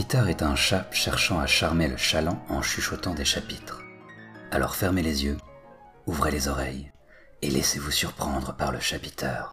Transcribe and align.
Peter 0.00 0.22
est 0.28 0.42
un 0.42 0.54
chat 0.54 0.88
cherchant 0.92 1.40
à 1.40 1.48
charmer 1.48 1.88
le 1.88 1.96
chaland 1.96 2.40
en 2.48 2.62
chuchotant 2.62 3.14
des 3.14 3.24
chapitres. 3.24 3.82
Alors 4.52 4.76
fermez 4.76 5.02
les 5.02 5.24
yeux, 5.24 5.36
ouvrez 6.06 6.30
les 6.30 6.46
oreilles 6.46 6.92
et 7.42 7.50
laissez-vous 7.50 7.90
surprendre 7.90 8.56
par 8.56 8.70
le 8.70 8.78
chapiteur. 8.78 9.52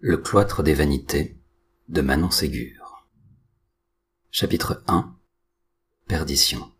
Le 0.00 0.16
cloître 0.16 0.64
des 0.64 0.74
vanités 0.74 1.40
de 1.88 2.00
Manon 2.00 2.32
Ségur. 2.32 3.06
Chapitre 4.32 4.82
1 4.88 5.16
Perdition. 6.08 6.72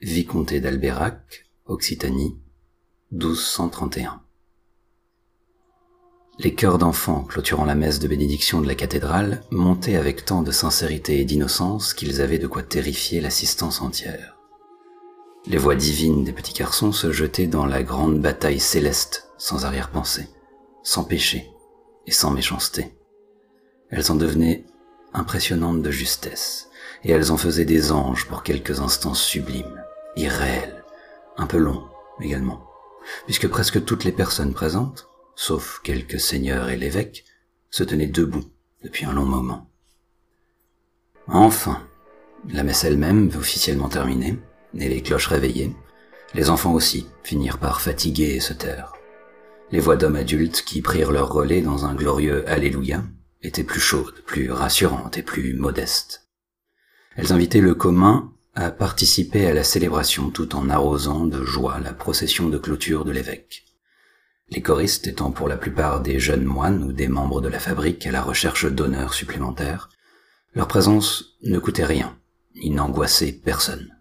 Vicomté 0.00 0.62
d'Alberac, 0.62 1.46
Occitanie, 1.66 2.40
1231. 3.12 4.24
Les 6.40 6.54
chœurs 6.54 6.78
d'enfants 6.78 7.24
clôturant 7.24 7.64
la 7.64 7.74
messe 7.74 7.98
de 7.98 8.06
bénédiction 8.06 8.60
de 8.60 8.68
la 8.68 8.76
cathédrale 8.76 9.42
montaient 9.50 9.96
avec 9.96 10.24
tant 10.24 10.42
de 10.42 10.52
sincérité 10.52 11.18
et 11.18 11.24
d'innocence 11.24 11.94
qu'ils 11.94 12.20
avaient 12.20 12.38
de 12.38 12.46
quoi 12.46 12.62
terrifier 12.62 13.20
l'assistance 13.20 13.82
entière. 13.82 14.36
Les 15.46 15.58
voix 15.58 15.74
divines 15.74 16.22
des 16.22 16.32
petits 16.32 16.52
garçons 16.52 16.92
se 16.92 17.10
jetaient 17.10 17.48
dans 17.48 17.66
la 17.66 17.82
grande 17.82 18.20
bataille 18.20 18.60
céleste, 18.60 19.28
sans 19.36 19.64
arrière-pensée, 19.64 20.28
sans 20.84 21.02
péché 21.02 21.50
et 22.06 22.12
sans 22.12 22.30
méchanceté. 22.30 22.94
Elles 23.90 24.12
en 24.12 24.14
devenaient 24.14 24.64
impressionnantes 25.14 25.82
de 25.82 25.90
justesse, 25.90 26.68
et 27.02 27.10
elles 27.10 27.32
en 27.32 27.36
faisaient 27.36 27.64
des 27.64 27.90
anges 27.90 28.26
pour 28.26 28.44
quelques 28.44 28.78
instants 28.78 29.14
sublimes, 29.14 29.82
irréels, 30.14 30.84
un 31.36 31.46
peu 31.46 31.58
longs 31.58 31.88
également, 32.20 32.64
puisque 33.24 33.48
presque 33.48 33.84
toutes 33.84 34.04
les 34.04 34.12
personnes 34.12 34.54
présentes, 34.54 35.08
sauf 35.38 35.80
quelques 35.84 36.18
seigneurs 36.18 36.68
et 36.68 36.76
l'évêque, 36.76 37.24
se 37.70 37.84
tenaient 37.84 38.08
debout 38.08 38.44
depuis 38.82 39.04
un 39.04 39.12
long 39.12 39.24
moment. 39.24 39.70
Enfin, 41.28 41.86
la 42.48 42.64
messe 42.64 42.82
elle-même 42.82 43.30
officiellement 43.38 43.88
terminée, 43.88 44.36
et 44.74 44.88
les 44.88 45.00
cloches 45.00 45.28
réveillées, 45.28 45.76
les 46.34 46.50
enfants 46.50 46.72
aussi 46.72 47.06
finirent 47.22 47.58
par 47.58 47.80
fatiguer 47.80 48.34
et 48.34 48.40
se 48.40 48.52
taire. 48.52 48.94
Les 49.70 49.78
voix 49.78 49.94
d'hommes 49.94 50.16
adultes 50.16 50.62
qui 50.62 50.82
prirent 50.82 51.12
leur 51.12 51.32
relais 51.32 51.62
dans 51.62 51.84
un 51.84 51.94
glorieux 51.94 52.46
Alléluia 52.48 53.04
étaient 53.40 53.62
plus 53.62 53.80
chaudes, 53.80 54.24
plus 54.26 54.50
rassurantes 54.50 55.18
et 55.18 55.22
plus 55.22 55.54
modestes. 55.54 56.28
Elles 57.14 57.32
invitaient 57.32 57.60
le 57.60 57.76
commun 57.76 58.32
à 58.56 58.72
participer 58.72 59.46
à 59.46 59.54
la 59.54 59.62
célébration 59.62 60.30
tout 60.30 60.56
en 60.56 60.68
arrosant 60.68 61.26
de 61.26 61.44
joie 61.44 61.78
la 61.78 61.92
procession 61.92 62.48
de 62.48 62.58
clôture 62.58 63.04
de 63.04 63.12
l'évêque 63.12 63.67
les 64.50 64.62
choristes 64.62 65.06
étant 65.06 65.30
pour 65.30 65.48
la 65.48 65.56
plupart 65.56 66.00
des 66.00 66.18
jeunes 66.18 66.44
moines 66.44 66.82
ou 66.82 66.92
des 66.92 67.08
membres 67.08 67.40
de 67.40 67.48
la 67.48 67.58
fabrique 67.58 68.06
à 68.06 68.12
la 68.12 68.22
recherche 68.22 68.66
d'honneurs 68.66 69.14
supplémentaires, 69.14 69.90
leur 70.54 70.68
présence 70.68 71.36
ne 71.42 71.58
coûtait 71.58 71.84
rien, 71.84 72.18
ni 72.54 72.70
n'angoissait 72.70 73.32
personne. 73.32 73.94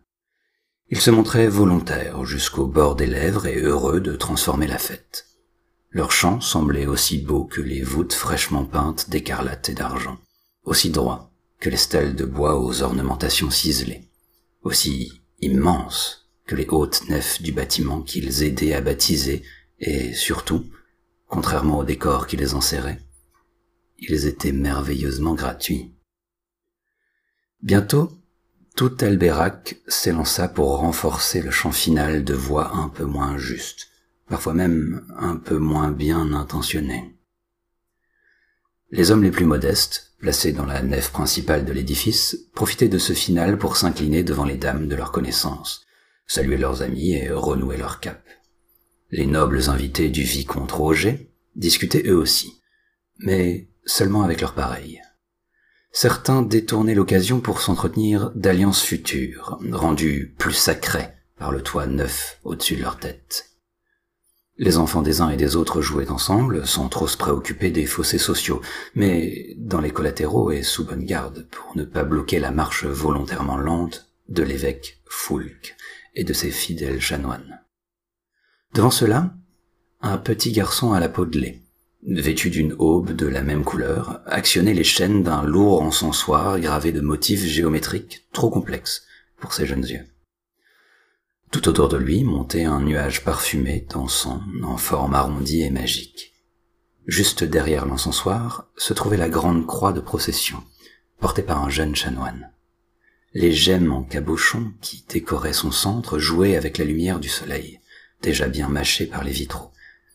Ils 0.90 1.02
se 1.02 1.12
montraient 1.12 1.50
volontaires 1.50 2.24
jusqu'au 2.26 2.66
bord 2.66 2.96
des 2.96 3.08
lèvres 3.08 3.46
et 3.46 3.60
heureux 3.60 4.00
de 4.00 4.16
transformer 4.16 4.68
la 4.68 4.78
fête. 4.78 5.26
Leur 5.90 6.12
chant 6.12 6.40
semblait 6.40 6.86
aussi 6.86 7.18
beau 7.18 7.44
que 7.44 7.62
les 7.62 7.82
voûtes 7.82 8.14
fraîchement 8.14 8.64
peintes 8.64 9.10
d'écarlate 9.10 9.68
et 9.70 9.74
d'argent, 9.74 10.18
aussi 10.64 10.90
droit 10.90 11.32
que 11.60 11.70
les 11.70 11.78
stèles 11.78 12.16
de 12.16 12.26
bois 12.26 12.60
aux 12.60 12.84
ornementations 12.84 13.50
ciselées, 13.50 14.10
aussi 14.62 15.22
immenses 15.42 16.30
que 16.46 16.56
les 16.56 16.68
hautes 16.70 17.10
nefs 17.10 17.42
du 17.42 17.52
bâtiment 17.52 18.02
qu'ils 18.02 18.44
aidaient 18.44 18.74
à 18.74 18.82
baptiser 18.82 19.44
et 19.80 20.14
surtout, 20.14 20.66
contrairement 21.28 21.80
au 21.80 21.84
décor 21.84 22.28
qui 22.28 22.38
les 22.38 22.54
enserrait, 22.54 23.02
ils 24.00 24.26
étaient 24.28 24.52
merveilleusement 24.52 25.34
gratuits. 25.34 25.94
Bientôt, 27.62 28.12
tout 28.76 28.96
Albérac 29.02 29.78
s'élança 29.88 30.48
pour 30.48 30.78
renforcer 30.78 31.42
le 31.42 31.50
chant 31.50 31.72
final 31.72 32.24
de 32.24 32.36
voix 32.36 32.76
un 32.76 32.90
peu 32.90 33.06
moins 33.06 33.38
justes, 33.38 33.88
parfois 34.28 34.54
même 34.54 35.06
un 35.18 35.36
peu 35.36 35.58
moins 35.58 35.92
bien 35.92 36.34
intentionnées. 36.34 37.18
Les 38.92 39.12
hommes 39.12 39.24
les 39.24 39.32
plus 39.32 39.46
modestes, 39.46 40.14
placés 40.20 40.54
dans 40.54 40.66
la 40.66 40.82
nef 40.82 41.12
principale 41.12 41.66
de 41.66 41.74
l'édifice, 41.74 42.38
profitaient 42.54 42.88
de 42.88 43.00
ce 43.00 43.14
final 43.14 43.58
pour 43.58 43.78
s'incliner 43.78 44.24
devant 44.24 44.46
les 44.46 44.58
dames 44.58 44.88
de 44.88 44.96
leur 44.96 45.12
connaissance, 45.12 45.86
saluer 46.26 46.58
leurs 46.58 46.84
amis 46.84 47.14
et 47.14 47.32
renouer 47.32 47.78
leur 47.78 48.00
cap. 48.00 48.24
Les 49.10 49.26
nobles 49.26 49.70
invités 49.70 50.10
du 50.10 50.24
vicomte 50.24 50.72
Roger 50.74 51.32
discutaient 51.56 52.04
eux 52.08 52.18
aussi, 52.18 52.62
mais 53.20 53.70
seulement 53.86 54.24
avec 54.24 54.42
leurs 54.42 54.54
pareils. 54.54 55.02
Certains 55.94 56.42
détournaient 56.42 56.94
l'occasion 56.94 57.40
pour 57.40 57.62
s'entretenir 57.62 58.32
d'alliances 58.36 58.82
futures, 58.82 59.60
rendues 59.72 60.36
plus 60.38 60.54
sacrées 60.54 61.08
par 61.38 61.52
le 61.52 61.62
toit 61.62 61.88
neuf 61.88 62.40
au-dessus 62.44 62.76
de 62.76 62.82
leur 62.82 63.00
tête. 63.00 63.52
Les 64.58 64.78
enfants 64.78 65.04
des 65.04 65.22
uns 65.22 65.30
et 65.30 65.38
des 65.38 65.56
autres 65.56 65.82
jouaient 65.82 66.10
ensemble, 66.10 66.68
sans 66.68 66.90
trop 66.90 67.08
se 67.08 67.16
préoccuper 67.16 67.70
des 67.70 67.86
fossés 67.86 68.18
sociaux, 68.18 68.62
mais 68.94 69.56
dans 69.58 69.80
les 69.80 69.92
collatéraux 69.92 70.52
et 70.52 70.64
sous 70.64 70.84
bonne 70.84 71.06
garde, 71.06 71.48
pour 71.50 71.78
ne 71.78 71.86
pas 71.86 72.04
bloquer 72.04 72.40
la 72.40 72.52
marche 72.52 72.84
volontairement 72.84 73.58
lente 73.58 74.10
de 74.28 74.44
l'évêque 74.44 75.00
Foulque 75.06 75.78
et 76.16 76.24
de 76.24 76.34
ses 76.34 76.52
fidèles 76.52 77.00
chanoines. 77.00 77.62
Devant 78.78 78.92
cela, 78.92 79.34
un 80.02 80.20
petit 80.20 80.52
garçon 80.52 80.94
à 80.94 81.00
la 81.00 81.10
peau 81.10 81.26
de 81.26 81.40
lait, 81.40 81.64
vêtu 82.06 82.52
d'une 82.52 82.76
aube 82.78 83.12
de 83.12 83.26
la 83.26 83.42
même 83.42 83.64
couleur, 83.64 84.22
actionnait 84.28 84.76
les 84.76 84.84
chaînes 84.84 85.24
d'un 85.24 85.42
lourd 85.42 85.82
encensoir 85.82 86.60
gravé 86.60 86.92
de 86.92 87.02
motifs 87.02 87.44
géométriques 87.44 88.28
trop 88.34 88.52
complexes 88.52 89.08
pour 89.40 89.54
ses 89.54 89.66
jeunes 89.66 89.88
yeux. 89.88 90.06
Tout 91.50 91.68
autour 91.68 91.90
de 91.90 91.98
lui 91.98 92.24
montait 92.24 92.66
un 92.66 92.82
nuage 92.82 93.24
parfumé, 93.24 93.84
dansant, 93.90 94.44
en 94.62 94.78
forme 94.78 95.16
arrondie 95.16 95.64
et 95.64 95.72
magique. 95.72 96.36
Juste 97.08 97.44
derrière 97.44 97.88
l'encensoir 97.88 98.68
se 98.78 98.94
trouvait 98.94 99.18
la 99.18 99.28
grande 99.28 99.66
croix 99.66 99.92
de 99.92 100.02
procession, 100.02 100.64
portée 101.20 101.42
par 101.42 101.64
un 101.64 101.72
jeune 101.72 101.96
chanoine. 101.96 102.52
Les 103.34 103.54
gemmes 103.54 103.92
en 103.92 104.04
cabochon 104.04 104.72
qui 104.82 105.04
décoraient 105.10 105.52
son 105.52 105.72
centre 105.72 106.20
jouaient 106.20 106.56
avec 106.56 106.78
la 106.78 106.86
lumière 106.86 107.20
du 107.20 107.28
soleil 107.28 107.80
déjà 108.22 108.48
bien 108.48 108.70
mâchés 108.70 109.06
par 109.06 109.24
les 109.24 109.32
vitraux, 109.32 109.72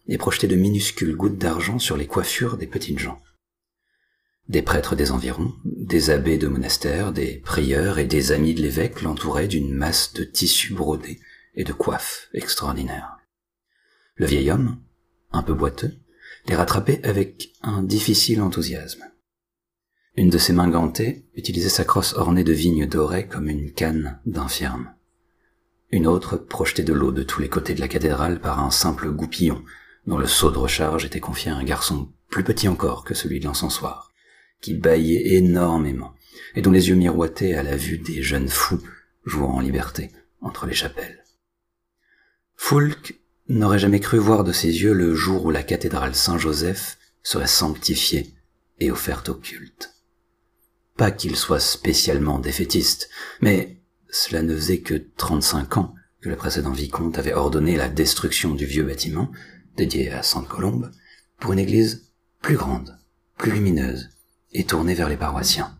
et 0.08 0.18
projetaient 0.18 0.48
de 0.48 0.56
minuscules 0.56 1.16
gouttes 1.16 1.38
d'argent 1.38 1.78
sur 1.78 1.96
les 1.96 2.06
coiffures 2.06 2.56
des 2.56 2.66
petites 2.66 2.98
gens. 2.98 3.20
Des 4.48 4.62
prêtres 4.62 4.96
des 4.96 5.12
environs, 5.12 5.54
des 5.64 6.10
abbés 6.10 6.38
de 6.38 6.48
monastères, 6.48 7.12
des 7.12 7.38
prieurs 7.38 7.98
et 7.98 8.06
des 8.06 8.32
amis 8.32 8.54
de 8.54 8.62
l'évêque 8.62 9.02
l'entouraient 9.02 9.48
d'une 9.48 9.72
masse 9.72 10.12
de 10.14 10.24
tissus 10.24 10.74
brodés 10.74 11.20
et 11.54 11.64
de 11.64 11.72
coiffes 11.72 12.28
extraordinaires. 12.34 13.18
Le 14.16 14.26
vieil 14.26 14.50
homme, 14.50 14.82
un 15.32 15.42
peu 15.42 15.54
boiteux, 15.54 15.96
les 16.46 16.56
rattrapait 16.56 17.04
avec 17.06 17.52
un 17.62 17.82
difficile 17.82 18.42
enthousiasme. 18.42 19.04
Une 20.16 20.28
de 20.28 20.38
ses 20.38 20.52
mains 20.52 20.68
gantées 20.68 21.24
utilisait 21.34 21.68
sa 21.68 21.84
crosse 21.84 22.14
ornée 22.14 22.44
de 22.44 22.52
vignes 22.52 22.86
dorées 22.86 23.26
comme 23.26 23.48
une 23.48 23.72
canne 23.72 24.20
d'infirme. 24.26 24.92
Une 25.92 26.06
autre 26.06 26.38
projetait 26.38 26.82
de 26.82 26.94
l'eau 26.94 27.12
de 27.12 27.22
tous 27.22 27.42
les 27.42 27.50
côtés 27.50 27.74
de 27.74 27.80
la 27.80 27.88
cathédrale 27.88 28.40
par 28.40 28.64
un 28.64 28.70
simple 28.70 29.10
goupillon, 29.10 29.62
dont 30.06 30.16
le 30.16 30.26
seau 30.26 30.50
de 30.50 30.56
recharge 30.56 31.04
était 31.04 31.20
confié 31.20 31.50
à 31.50 31.56
un 31.56 31.64
garçon 31.64 32.10
plus 32.30 32.44
petit 32.44 32.66
encore 32.66 33.04
que 33.04 33.12
celui 33.12 33.40
de 33.40 33.44
l'encensoir, 33.44 34.10
qui 34.62 34.72
bâillait 34.72 35.34
énormément, 35.34 36.14
et 36.54 36.62
dont 36.62 36.70
les 36.70 36.88
yeux 36.88 36.94
miroitaient 36.94 37.54
à 37.54 37.62
la 37.62 37.76
vue 37.76 37.98
des 37.98 38.22
jeunes 38.22 38.48
fous 38.48 38.82
jouant 39.26 39.52
en 39.52 39.60
liberté 39.60 40.10
entre 40.40 40.64
les 40.64 40.72
chapelles. 40.72 41.24
Foulque 42.56 43.20
n'aurait 43.48 43.78
jamais 43.78 44.00
cru 44.00 44.16
voir 44.16 44.44
de 44.44 44.52
ses 44.52 44.82
yeux 44.82 44.94
le 44.94 45.14
jour 45.14 45.44
où 45.44 45.50
la 45.50 45.62
cathédrale 45.62 46.14
Saint-Joseph 46.14 46.96
serait 47.22 47.46
sanctifiée 47.46 48.34
et 48.80 48.90
offerte 48.90 49.28
au 49.28 49.34
culte. 49.34 49.94
Pas 50.96 51.10
qu'il 51.10 51.36
soit 51.36 51.60
spécialement 51.60 52.38
défaitiste, 52.38 53.10
mais 53.42 53.81
cela 54.12 54.42
ne 54.42 54.54
faisait 54.54 54.80
que 54.80 54.94
35 55.16 55.78
ans 55.78 55.94
que 56.20 56.28
le 56.28 56.36
précédent 56.36 56.70
vicomte 56.70 57.18
avait 57.18 57.32
ordonné 57.32 57.76
la 57.76 57.88
destruction 57.88 58.54
du 58.54 58.66
vieux 58.66 58.84
bâtiment, 58.84 59.32
dédié 59.76 60.12
à 60.12 60.22
Sainte 60.22 60.46
Colombe, 60.46 60.92
pour 61.40 61.54
une 61.54 61.58
église 61.58 62.12
plus 62.42 62.56
grande, 62.56 62.98
plus 63.38 63.50
lumineuse 63.50 64.10
et 64.52 64.64
tournée 64.64 64.94
vers 64.94 65.08
les 65.08 65.16
paroissiens. 65.16 65.78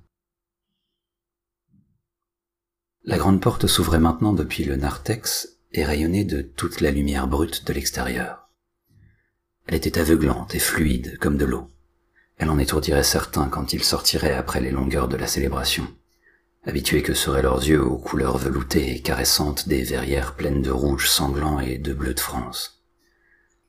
La 3.04 3.18
grande 3.18 3.42
porte 3.42 3.66
s'ouvrait 3.66 4.00
maintenant 4.00 4.32
depuis 4.32 4.64
le 4.64 4.76
narthex 4.76 5.58
et 5.72 5.84
rayonnait 5.84 6.24
de 6.24 6.40
toute 6.40 6.80
la 6.80 6.90
lumière 6.90 7.28
brute 7.28 7.66
de 7.66 7.72
l'extérieur. 7.74 8.48
Elle 9.66 9.74
était 9.74 10.00
aveuglante 10.00 10.54
et 10.54 10.58
fluide 10.58 11.18
comme 11.18 11.36
de 11.36 11.44
l'eau. 11.44 11.68
Elle 12.38 12.50
en 12.50 12.58
étourdirait 12.58 13.04
certains 13.04 13.48
quand 13.48 13.74
ils 13.74 13.84
sortiraient 13.84 14.32
après 14.32 14.60
les 14.60 14.70
longueurs 14.70 15.08
de 15.08 15.16
la 15.16 15.26
célébration 15.26 15.86
habitués 16.64 17.02
que 17.02 17.14
seraient 17.14 17.42
leurs 17.42 17.66
yeux 17.66 17.82
aux 17.82 17.98
couleurs 17.98 18.38
veloutées 18.38 18.94
et 18.94 19.00
caressantes 19.00 19.68
des 19.68 19.82
verrières 19.82 20.34
pleines 20.34 20.62
de 20.62 20.70
rouge 20.70 21.08
sanglant 21.08 21.60
et 21.60 21.78
de 21.78 21.92
bleu 21.92 22.14
de 22.14 22.20
France. 22.20 22.82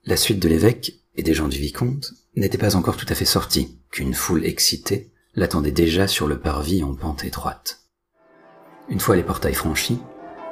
La 0.06 0.18
suite 0.18 0.40
de 0.40 0.50
l'évêque 0.50 1.00
et 1.16 1.24
des 1.24 1.34
gens 1.34 1.48
du 1.48 1.58
vicomte 1.58 2.14
n'étaient 2.36 2.58
pas 2.58 2.76
encore 2.76 2.98
tout 2.98 3.06
à 3.10 3.16
fait 3.16 3.26
sortis, 3.26 3.80
qu'une 3.92 4.14
foule 4.14 4.46
excitée 4.46 5.12
l'attendait 5.36 5.72
déjà 5.72 6.08
sur 6.08 6.28
le 6.28 6.40
parvis 6.40 6.84
en 6.84 6.94
pente 6.94 7.24
étroite. 7.24 7.82
Une 8.90 9.00
fois 9.00 9.16
les 9.16 9.24
portails 9.24 9.54
franchis, 9.54 10.00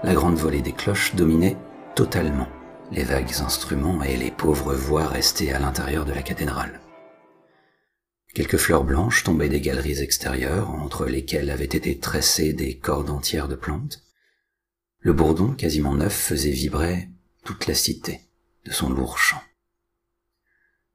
la 0.04 0.14
grande 0.14 0.38
volée 0.38 0.62
des 0.62 0.74
cloches 0.74 1.16
dominait 1.16 1.58
totalement 1.96 2.48
les 2.92 3.04
vagues 3.04 3.42
instruments 3.42 4.04
et 4.04 4.18
les 4.18 4.32
pauvres 4.32 4.74
voix 4.74 5.08
restées 5.08 5.54
à 5.54 5.60
l'intérieur 5.60 6.06
de 6.06 6.14
la 6.14 6.22
cathédrale. 6.22 6.81
Quelques 8.34 8.58
fleurs 8.58 8.86
blanches 8.86 9.24
tombaient 9.24 9.50
des 9.50 9.60
galeries 9.60 10.00
extérieures, 10.00 10.70
entre 10.70 11.06
lesquelles 11.06 11.50
avaient 11.50 11.66
été 11.66 12.00
tressées 12.00 12.54
des 12.54 12.78
cordes 12.78 13.10
entières 13.10 13.50
de 13.50 13.56
plantes. 13.56 14.04
Le 15.00 15.12
bourdon, 15.12 15.54
quasiment 15.54 15.96
neuf, 15.96 16.14
faisait 16.14 16.52
vibrer 16.52 17.10
toute 17.44 17.68
la 17.68 17.74
cité 17.74 18.22
de 18.66 18.72
son 18.72 18.90
lourd 18.90 19.18
chant. 19.18 19.42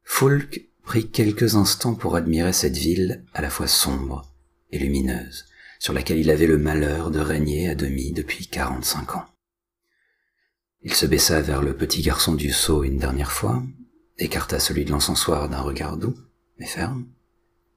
Foulk 0.02 0.70
prit 0.84 1.10
quelques 1.10 1.56
instants 1.56 1.94
pour 1.94 2.16
admirer 2.16 2.52
cette 2.52 2.76
ville 2.76 3.24
à 3.34 3.42
la 3.42 3.50
fois 3.50 3.66
sombre 3.66 4.32
et 4.70 4.78
lumineuse, 4.78 5.44
sur 5.78 5.92
laquelle 5.92 6.18
il 6.18 6.30
avait 6.30 6.46
le 6.46 6.58
malheur 6.58 7.10
de 7.10 7.18
régner 7.18 7.68
à 7.68 7.74
demi 7.74 8.12
depuis 8.12 8.46
quarante-cinq 8.46 9.14
ans. 9.16 9.26
Il 10.82 10.94
se 10.94 11.04
baissa 11.04 11.42
vers 11.42 11.62
le 11.62 11.76
petit 11.76 12.00
garçon 12.00 12.34
du 12.34 12.52
seau 12.52 12.84
une 12.84 12.98
dernière 12.98 13.32
fois, 13.32 13.62
écarta 14.16 14.60
celui 14.60 14.84
de 14.84 14.92
l'encensoir 14.92 15.48
d'un 15.48 15.60
regard 15.60 15.96
doux, 15.96 16.16
mais 16.58 16.66
ferme, 16.66 17.06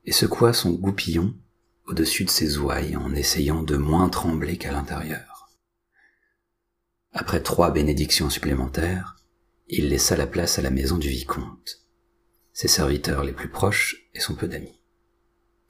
et 0.10 0.12
secoua 0.12 0.54
son 0.54 0.72
goupillon 0.72 1.36
au-dessus 1.86 2.26
de 2.26 2.32
ses 2.32 2.58
ouailles 2.58 2.96
en 2.96 3.14
essayant 3.14 3.62
de 3.62 3.78
moins 3.78 4.10
trembler 4.10 4.58
qu'à 4.58 4.72
l'intérieur. 4.72 5.52
Après 7.12 7.44
trois 7.44 7.70
bénédictions 7.70 8.32
supplémentaires, 8.32 9.18
il 9.68 9.90
laissa 9.90 10.18
la 10.18 10.26
place 10.26 10.58
à 10.58 10.64
la 10.64 10.72
maison 10.72 10.98
du 10.98 11.10
vicomte, 11.10 11.86
ses 12.54 12.68
serviteurs 12.68 13.24
les 13.24 13.34
plus 13.34 13.50
proches 13.50 14.10
et 14.16 14.20
son 14.20 14.34
peu 14.34 14.48
d'amis. 14.48 14.82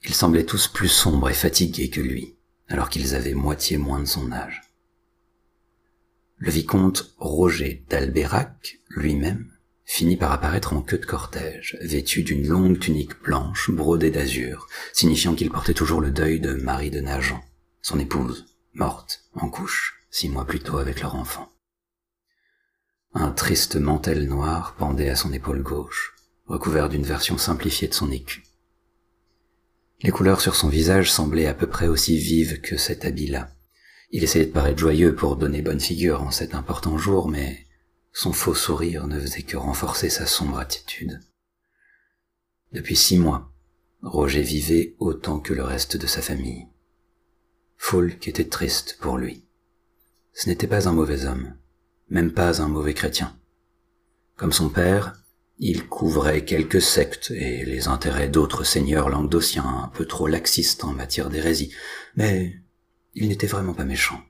Ils 0.04 0.14
semblaient 0.14 0.46
tous 0.46 0.68
plus 0.68 0.88
sombres 0.88 1.28
et 1.28 1.34
fatigués 1.34 1.90
que 1.90 2.00
lui, 2.00 2.38
alors 2.68 2.88
qu'ils 2.88 3.14
avaient 3.14 3.34
moitié 3.34 3.76
moins 3.76 4.00
de 4.00 4.06
son 4.06 4.32
âge. 4.32 4.62
Le 6.38 6.50
vicomte 6.50 7.14
Roger 7.18 7.84
d'Alberac, 7.90 8.78
lui-même, 8.88 9.49
finit 9.90 10.16
par 10.16 10.30
apparaître 10.30 10.72
en 10.72 10.82
queue 10.82 10.98
de 10.98 11.04
cortège, 11.04 11.76
vêtu 11.80 12.22
d'une 12.22 12.46
longue 12.46 12.78
tunique 12.78 13.20
blanche 13.24 13.72
brodée 13.72 14.12
d'azur, 14.12 14.68
signifiant 14.92 15.34
qu'il 15.34 15.50
portait 15.50 15.74
toujours 15.74 16.00
le 16.00 16.12
deuil 16.12 16.38
de 16.38 16.54
Marie 16.54 16.92
de 16.92 17.00
Nagent, 17.00 17.42
son 17.82 17.98
épouse, 17.98 18.46
morte, 18.72 19.24
en 19.34 19.50
couche, 19.50 20.06
six 20.08 20.28
mois 20.28 20.46
plus 20.46 20.60
tôt 20.60 20.78
avec 20.78 21.00
leur 21.00 21.16
enfant. 21.16 21.50
Un 23.14 23.32
triste 23.32 23.74
mantel 23.74 24.28
noir 24.28 24.76
pendait 24.78 25.10
à 25.10 25.16
son 25.16 25.32
épaule 25.32 25.64
gauche, 25.64 26.14
recouvert 26.46 26.88
d'une 26.88 27.02
version 27.02 27.36
simplifiée 27.36 27.88
de 27.88 27.94
son 27.94 28.12
écu. 28.12 28.44
Les 30.02 30.12
couleurs 30.12 30.40
sur 30.40 30.54
son 30.54 30.68
visage 30.68 31.10
semblaient 31.10 31.48
à 31.48 31.54
peu 31.54 31.66
près 31.66 31.88
aussi 31.88 32.16
vives 32.16 32.60
que 32.60 32.76
cet 32.76 33.04
habit-là. 33.04 33.50
Il 34.12 34.22
essayait 34.22 34.46
de 34.46 34.52
paraître 34.52 34.78
joyeux 34.78 35.16
pour 35.16 35.34
donner 35.34 35.62
bonne 35.62 35.80
figure 35.80 36.22
en 36.22 36.30
cet 36.30 36.54
important 36.54 36.96
jour, 36.96 37.28
mais 37.28 37.66
son 38.12 38.32
faux 38.32 38.54
sourire 38.54 39.06
ne 39.06 39.18
faisait 39.20 39.42
que 39.42 39.56
renforcer 39.56 40.10
sa 40.10 40.26
sombre 40.26 40.58
attitude. 40.58 41.20
Depuis 42.72 42.96
six 42.96 43.18
mois, 43.18 43.52
Roger 44.02 44.42
vivait 44.42 44.94
autant 44.98 45.40
que 45.40 45.52
le 45.52 45.62
reste 45.62 45.96
de 45.96 46.06
sa 46.06 46.22
famille. 46.22 46.66
Foulk 47.76 48.28
était 48.28 48.48
triste 48.48 48.98
pour 49.00 49.18
lui. 49.18 49.44
Ce 50.32 50.48
n'était 50.48 50.66
pas 50.66 50.88
un 50.88 50.92
mauvais 50.92 51.24
homme, 51.24 51.54
même 52.08 52.32
pas 52.32 52.62
un 52.62 52.68
mauvais 52.68 52.94
chrétien. 52.94 53.36
Comme 54.36 54.52
son 54.52 54.68
père, 54.68 55.14
il 55.58 55.86
couvrait 55.86 56.44
quelques 56.44 56.80
sectes 56.80 57.30
et 57.30 57.64
les 57.64 57.88
intérêts 57.88 58.28
d'autres 58.28 58.64
seigneurs 58.64 59.10
languedociens 59.10 59.66
un 59.66 59.88
peu 59.88 60.06
trop 60.06 60.26
laxistes 60.26 60.84
en 60.84 60.92
matière 60.92 61.28
d'hérésie, 61.28 61.74
mais 62.16 62.56
il 63.14 63.28
n'était 63.28 63.46
vraiment 63.46 63.74
pas 63.74 63.84
méchant. 63.84 64.22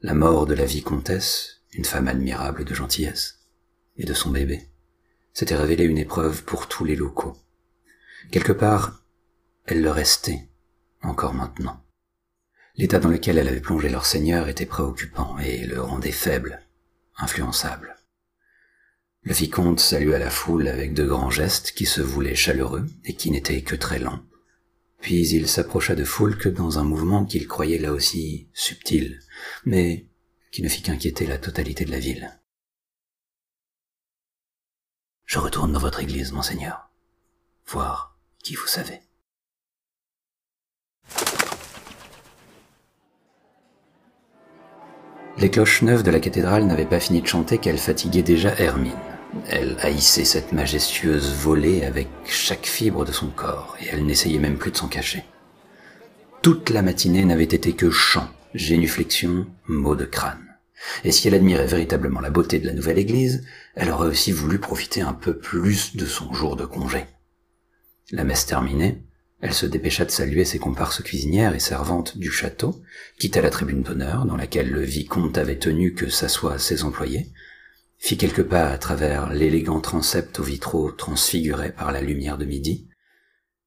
La 0.00 0.14
mort 0.14 0.46
de 0.46 0.54
la 0.54 0.64
vicomtesse 0.64 1.62
une 1.74 1.84
femme 1.84 2.08
admirable 2.08 2.64
de 2.64 2.74
gentillesse, 2.74 3.40
et 3.96 4.04
de 4.04 4.14
son 4.14 4.30
bébé, 4.30 4.68
s'était 5.32 5.56
révélée 5.56 5.84
une 5.84 5.98
épreuve 5.98 6.44
pour 6.44 6.68
tous 6.68 6.84
les 6.84 6.96
locaux. 6.96 7.36
Quelque 8.30 8.52
part, 8.52 9.04
elle 9.66 9.82
le 9.82 9.90
restait, 9.90 10.48
encore 11.02 11.34
maintenant. 11.34 11.84
L'état 12.76 12.98
dans 12.98 13.08
lequel 13.08 13.38
elle 13.38 13.48
avait 13.48 13.60
plongé 13.60 13.88
leur 13.88 14.06
seigneur 14.06 14.48
était 14.48 14.66
préoccupant 14.66 15.38
et 15.38 15.64
le 15.64 15.80
rendait 15.80 16.12
faible, 16.12 16.60
influençable. 17.18 17.96
Le 19.22 19.32
vicomte 19.32 19.80
salua 19.80 20.18
la 20.18 20.30
foule 20.30 20.68
avec 20.68 20.92
de 20.92 21.04
grands 21.04 21.30
gestes 21.30 21.72
qui 21.72 21.86
se 21.86 22.02
voulaient 22.02 22.34
chaleureux 22.34 22.86
et 23.04 23.14
qui 23.14 23.30
n'étaient 23.30 23.62
que 23.62 23.76
très 23.76 23.98
lents. 23.98 24.20
Puis 25.00 25.28
il 25.28 25.48
s'approcha 25.48 25.94
de 25.94 26.04
Foulque 26.04 26.48
dans 26.48 26.78
un 26.78 26.84
mouvement 26.84 27.24
qu'il 27.24 27.46
croyait 27.46 27.78
là 27.78 27.92
aussi 27.92 28.48
subtil, 28.54 29.20
mais 29.64 30.06
qui 30.54 30.62
ne 30.62 30.68
fit 30.68 30.82
qu'inquiéter 30.82 31.26
la 31.26 31.36
totalité 31.36 31.84
de 31.84 31.90
la 31.90 31.98
ville. 31.98 32.30
Je 35.26 35.40
retourne 35.40 35.72
dans 35.72 35.80
votre 35.80 35.98
église, 35.98 36.30
monseigneur, 36.30 36.90
voir 37.66 38.16
qui 38.40 38.54
vous 38.54 38.68
savez. 38.68 39.00
Les 45.38 45.50
cloches 45.50 45.82
neuves 45.82 46.04
de 46.04 46.12
la 46.12 46.20
cathédrale 46.20 46.66
n'avaient 46.66 46.86
pas 46.86 47.00
fini 47.00 47.20
de 47.20 47.26
chanter 47.26 47.58
qu'elles 47.58 47.76
fatiguaient 47.76 48.22
déjà 48.22 48.56
Hermine. 48.56 48.92
Elle 49.48 49.76
haïssait 49.80 50.24
cette 50.24 50.52
majestueuse 50.52 51.34
volée 51.34 51.84
avec 51.84 52.06
chaque 52.26 52.66
fibre 52.66 53.04
de 53.04 53.10
son 53.10 53.26
corps, 53.30 53.76
et 53.80 53.88
elle 53.88 54.06
n'essayait 54.06 54.38
même 54.38 54.58
plus 54.58 54.70
de 54.70 54.76
s'en 54.76 54.86
cacher. 54.86 55.24
Toute 56.42 56.70
la 56.70 56.82
matinée 56.82 57.24
n'avait 57.24 57.42
été 57.42 57.72
que 57.72 57.90
chant, 57.90 58.28
génuflexion, 58.54 59.48
mots 59.66 59.96
de 59.96 60.04
crâne. 60.04 60.43
Et 61.04 61.12
si 61.12 61.28
elle 61.28 61.34
admirait 61.34 61.66
véritablement 61.66 62.20
la 62.20 62.30
beauté 62.30 62.58
de 62.58 62.66
la 62.66 62.72
nouvelle 62.72 62.98
église, 62.98 63.44
elle 63.74 63.90
aurait 63.90 64.08
aussi 64.08 64.32
voulu 64.32 64.58
profiter 64.58 65.00
un 65.00 65.12
peu 65.12 65.38
plus 65.38 65.96
de 65.96 66.06
son 66.06 66.32
jour 66.32 66.56
de 66.56 66.64
congé. 66.64 67.06
La 68.10 68.24
messe 68.24 68.46
terminée, 68.46 69.02
elle 69.40 69.54
se 69.54 69.66
dépêcha 69.66 70.04
de 70.04 70.10
saluer 70.10 70.44
ses 70.44 70.58
comparses 70.58 71.02
cuisinières 71.02 71.54
et 71.54 71.60
servantes 71.60 72.16
du 72.16 72.30
château, 72.30 72.82
quitta 73.18 73.42
la 73.42 73.50
tribune 73.50 73.82
d'honneur 73.82 74.24
dans 74.24 74.36
laquelle 74.36 74.70
le 74.70 74.82
vicomte 74.82 75.36
avait 75.36 75.58
tenu 75.58 75.94
que 75.94 76.08
s'assoient 76.08 76.58
ses 76.58 76.84
employés, 76.84 77.30
fit 77.98 78.16
quelques 78.16 78.44
pas 78.44 78.68
à 78.68 78.78
travers 78.78 79.30
l'élégant 79.30 79.80
transept 79.80 80.38
aux 80.38 80.44
vitraux 80.44 80.90
transfigurés 80.92 81.72
par 81.72 81.92
la 81.92 82.00
lumière 82.00 82.38
de 82.38 82.44
midi, 82.44 82.88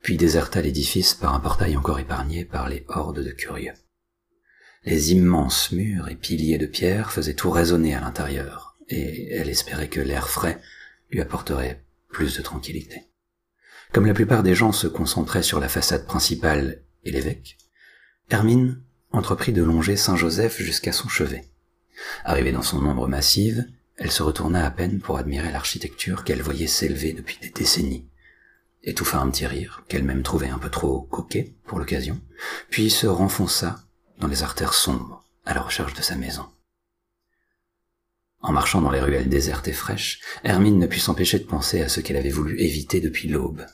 puis 0.01 0.17
déserta 0.17 0.61
l'édifice 0.61 1.13
par 1.13 1.33
un 1.33 1.39
portail 1.39 1.75
encore 1.75 1.99
épargné 1.99 2.45
par 2.45 2.69
les 2.69 2.85
hordes 2.87 3.23
de 3.23 3.31
curieux. 3.31 3.73
Les 4.87 5.11
immenses 5.11 5.73
murs 5.73 6.07
et 6.07 6.15
piliers 6.15 6.57
de 6.57 6.65
pierre 6.65 7.11
faisaient 7.11 7.33
tout 7.33 7.51
résonner 7.51 7.93
à 7.93 7.99
l'intérieur, 7.99 8.77
et 8.87 9.33
elle 9.33 9.49
espérait 9.49 9.89
que 9.89 9.99
l'air 9.99 10.29
frais 10.29 10.61
lui 11.11 11.19
apporterait 11.19 11.83
plus 12.07 12.37
de 12.37 12.41
tranquillité. 12.41 13.03
Comme 13.91 14.05
la 14.05 14.13
plupart 14.13 14.43
des 14.43 14.55
gens 14.55 14.71
se 14.71 14.87
concentraient 14.87 15.43
sur 15.43 15.59
la 15.59 15.67
façade 15.67 16.07
principale 16.07 16.83
et 17.03 17.11
l'évêque, 17.11 17.57
Hermine 18.29 18.81
entreprit 19.11 19.51
de 19.51 19.61
longer 19.61 19.97
Saint-Joseph 19.97 20.61
jusqu'à 20.61 20.93
son 20.93 21.09
chevet. 21.09 21.43
Arrivée 22.23 22.53
dans 22.53 22.61
son 22.61 22.85
ombre 22.85 23.09
massive, 23.09 23.65
elle 23.97 24.11
se 24.11 24.23
retourna 24.23 24.65
à 24.65 24.71
peine 24.71 25.01
pour 25.01 25.17
admirer 25.17 25.51
l'architecture 25.51 26.23
qu'elle 26.23 26.41
voyait 26.41 26.65
s'élever 26.65 27.11
depuis 27.11 27.37
des 27.41 27.49
décennies, 27.49 28.07
étouffa 28.83 29.19
un 29.19 29.29
petit 29.31 29.47
rire 29.47 29.83
qu'elle-même 29.89 30.23
trouvait 30.23 30.47
un 30.47 30.59
peu 30.59 30.69
trop 30.69 31.01
coquet 31.01 31.57
pour 31.65 31.77
l'occasion, 31.77 32.21
puis 32.69 32.89
se 32.89 33.05
renfonça 33.05 33.83
dans 34.19 34.27
les 34.27 34.43
artères 34.43 34.73
sombres, 34.73 35.23
à 35.45 35.53
la 35.53 35.61
recherche 35.61 35.93
de 35.93 36.01
sa 36.01 36.15
maison. 36.15 36.45
En 38.41 38.51
marchant 38.51 38.81
dans 38.81 38.91
les 38.91 39.01
ruelles 39.01 39.29
désertes 39.29 39.67
et 39.67 39.73
fraîches, 39.73 40.21
Hermine 40.43 40.79
ne 40.79 40.87
put 40.87 40.99
s'empêcher 40.99 41.39
de 41.39 41.45
penser 41.45 41.81
à 41.81 41.89
ce 41.89 41.99
qu'elle 41.99 42.17
avait 42.17 42.29
voulu 42.29 42.59
éviter 42.59 43.01
depuis 43.01 43.27
l'aube. 43.27 43.65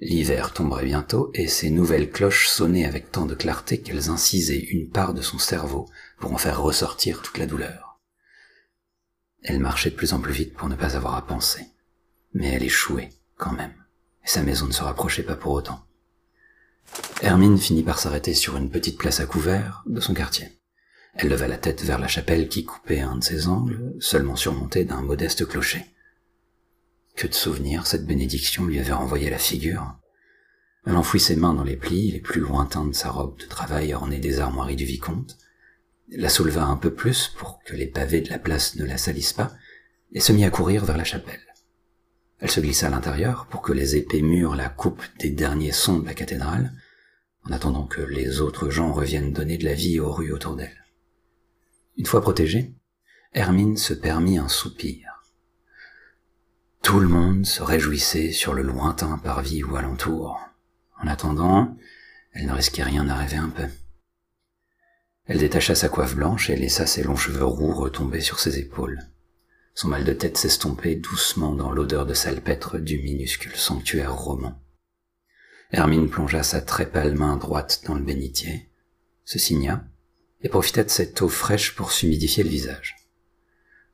L'hiver 0.00 0.54
tomberait 0.54 0.86
bientôt 0.86 1.30
et 1.34 1.46
ces 1.46 1.68
nouvelles 1.68 2.10
cloches 2.10 2.48
sonnaient 2.48 2.86
avec 2.86 3.12
tant 3.12 3.26
de 3.26 3.34
clarté 3.34 3.80
qu'elles 3.80 4.08
incisaient 4.08 4.58
une 4.58 4.88
part 4.88 5.12
de 5.12 5.20
son 5.20 5.38
cerveau 5.38 5.88
pour 6.18 6.32
en 6.32 6.38
faire 6.38 6.62
ressortir 6.62 7.20
toute 7.20 7.36
la 7.36 7.46
douleur. 7.46 8.00
Elle 9.42 9.60
marchait 9.60 9.90
de 9.90 9.96
plus 9.96 10.14
en 10.14 10.20
plus 10.20 10.32
vite 10.32 10.54
pour 10.54 10.68
ne 10.68 10.74
pas 10.74 10.96
avoir 10.96 11.16
à 11.16 11.26
penser, 11.26 11.66
mais 12.32 12.48
elle 12.48 12.62
échouait 12.62 13.10
quand 13.36 13.52
même, 13.52 13.74
et 14.24 14.28
sa 14.28 14.42
maison 14.42 14.66
ne 14.66 14.72
se 14.72 14.82
rapprochait 14.82 15.22
pas 15.22 15.36
pour 15.36 15.52
autant. 15.52 15.84
Hermine 17.22 17.58
finit 17.58 17.82
par 17.82 17.98
s'arrêter 17.98 18.34
sur 18.34 18.56
une 18.56 18.70
petite 18.70 18.98
place 18.98 19.20
à 19.20 19.26
couvert 19.26 19.82
de 19.86 20.00
son 20.00 20.14
quartier. 20.14 20.48
Elle 21.14 21.28
leva 21.28 21.48
la 21.48 21.58
tête 21.58 21.82
vers 21.82 21.98
la 21.98 22.08
chapelle 22.08 22.48
qui 22.48 22.64
coupait 22.64 23.00
un 23.00 23.16
de 23.16 23.24
ses 23.24 23.48
angles, 23.48 23.94
seulement 24.00 24.36
surmontée 24.36 24.84
d'un 24.84 25.02
modeste 25.02 25.46
clocher. 25.46 25.84
Que 27.16 27.26
de 27.26 27.34
souvenirs 27.34 27.86
cette 27.86 28.06
bénédiction 28.06 28.64
lui 28.64 28.78
avait 28.78 28.92
renvoyé 28.92 29.28
la 29.28 29.38
figure. 29.38 29.96
Elle 30.86 30.96
enfouit 30.96 31.20
ses 31.20 31.36
mains 31.36 31.52
dans 31.52 31.64
les 31.64 31.76
plis 31.76 32.10
les 32.10 32.20
plus 32.20 32.40
lointains 32.40 32.86
de 32.86 32.94
sa 32.94 33.10
robe 33.10 33.38
de 33.38 33.44
travail 33.44 33.92
ornée 33.92 34.18
des 34.18 34.40
armoiries 34.40 34.76
du 34.76 34.86
vicomte, 34.86 35.36
la 36.08 36.28
souleva 36.28 36.64
un 36.64 36.76
peu 36.76 36.92
plus 36.92 37.28
pour 37.36 37.60
que 37.64 37.76
les 37.76 37.86
pavés 37.86 38.20
de 38.20 38.30
la 38.30 38.38
place 38.38 38.76
ne 38.76 38.84
la 38.84 38.96
salissent 38.96 39.32
pas, 39.32 39.52
et 40.12 40.20
se 40.20 40.32
mit 40.32 40.44
à 40.44 40.50
courir 40.50 40.84
vers 40.84 40.96
la 40.96 41.04
chapelle. 41.04 41.49
Elle 42.40 42.50
se 42.50 42.60
glissa 42.60 42.86
à 42.86 42.90
l'intérieur 42.90 43.46
pour 43.46 43.62
que 43.62 43.72
les 43.72 43.96
épais 43.96 44.22
murs 44.22 44.56
la 44.56 44.68
coupent 44.68 45.04
des 45.18 45.30
derniers 45.30 45.72
sons 45.72 45.98
de 45.98 46.06
la 46.06 46.14
cathédrale, 46.14 46.72
en 47.44 47.52
attendant 47.52 47.86
que 47.86 48.00
les 48.00 48.40
autres 48.40 48.70
gens 48.70 48.92
reviennent 48.92 49.32
donner 49.32 49.58
de 49.58 49.64
la 49.64 49.74
vie 49.74 50.00
aux 50.00 50.12
rues 50.12 50.32
autour 50.32 50.56
d'elle. 50.56 50.84
Une 51.96 52.06
fois 52.06 52.22
protégée, 52.22 52.74
Hermine 53.32 53.76
se 53.76 53.94
permit 53.94 54.38
un 54.38 54.48
soupir. 54.48 55.22
Tout 56.82 56.98
le 56.98 57.08
monde 57.08 57.44
se 57.44 57.62
réjouissait 57.62 58.32
sur 58.32 58.54
le 58.54 58.62
lointain 58.62 59.18
parvis 59.18 59.62
ou 59.62 59.76
alentour. 59.76 60.40
En 60.98 61.06
attendant, 61.06 61.76
elle 62.32 62.46
ne 62.46 62.52
risquait 62.52 62.82
rien 62.82 63.08
à 63.08 63.16
rêver 63.16 63.36
un 63.36 63.50
peu. 63.50 63.66
Elle 65.26 65.38
détacha 65.38 65.74
sa 65.74 65.88
coiffe 65.88 66.16
blanche 66.16 66.48
et 66.48 66.56
laissa 66.56 66.86
ses 66.86 67.02
longs 67.02 67.16
cheveux 67.16 67.44
roux 67.44 67.72
retomber 67.72 68.20
sur 68.20 68.40
ses 68.40 68.58
épaules. 68.58 68.98
Son 69.74 69.88
mal 69.88 70.04
de 70.04 70.12
tête 70.12 70.36
s'estompait 70.36 70.96
doucement 70.96 71.54
dans 71.54 71.70
l'odeur 71.70 72.06
de 72.06 72.14
salpêtre 72.14 72.78
du 72.78 72.98
minuscule 72.98 73.56
sanctuaire 73.56 74.14
roman. 74.14 74.60
Hermine 75.72 76.10
plongea 76.10 76.42
sa 76.42 76.60
très 76.60 76.90
pâle 76.90 77.14
main 77.14 77.36
droite 77.36 77.82
dans 77.86 77.94
le 77.94 78.02
bénitier, 78.02 78.70
se 79.24 79.38
signa, 79.38 79.84
et 80.42 80.48
profita 80.48 80.82
de 80.82 80.90
cette 80.90 81.20
eau 81.22 81.28
fraîche 81.28 81.74
pour 81.76 81.92
s'humidifier 81.92 82.42
le 82.42 82.50
visage. 82.50 82.96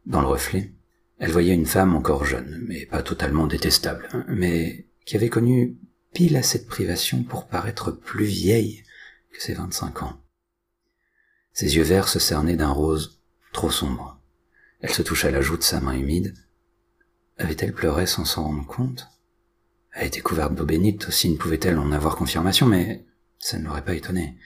Dans 0.06 0.20
le 0.20 0.28
reflet, 0.28 0.72
elle 1.18 1.32
voyait 1.32 1.54
une 1.54 1.66
femme 1.66 1.94
encore 1.94 2.24
jeune, 2.24 2.64
mais 2.66 2.86
pas 2.86 3.02
totalement 3.02 3.46
détestable, 3.46 4.24
mais 4.28 4.88
qui 5.04 5.16
avait 5.16 5.28
connu 5.28 5.76
pile 6.14 6.36
assez 6.36 6.58
de 6.58 6.66
privation 6.66 7.22
pour 7.24 7.46
paraître 7.46 7.90
plus 7.90 8.24
vieille 8.24 8.82
que 9.32 9.42
ses 9.42 9.54
vingt-cinq 9.54 10.02
ans. 10.02 10.20
Ses 11.52 11.76
yeux 11.76 11.82
verts 11.82 12.08
se 12.08 12.18
cernaient 12.18 12.56
d'un 12.56 12.70
rose 12.70 13.20
trop 13.52 13.70
sombre. 13.70 14.15
Elle 14.80 14.92
se 14.92 15.02
toucha 15.02 15.30
la 15.30 15.40
joue 15.40 15.56
de 15.56 15.62
sa 15.62 15.80
main 15.80 15.94
humide. 15.94 16.34
Avait-elle 17.38 17.72
pleuré 17.72 18.06
sans 18.06 18.24
s'en 18.24 18.44
rendre 18.44 18.66
compte? 18.66 19.08
Elle 19.92 20.08
était 20.08 20.20
couverte 20.20 20.54
d'eau 20.54 20.66
bénite, 20.66 21.08
aussi 21.08 21.30
ne 21.30 21.36
pouvait-elle 21.36 21.78
en 21.78 21.92
avoir 21.92 22.16
confirmation, 22.16 22.66
mais 22.66 23.04
ça 23.38 23.58
ne 23.58 23.64
l'aurait 23.64 23.84
pas 23.84 23.94
étonnée. 23.94 24.36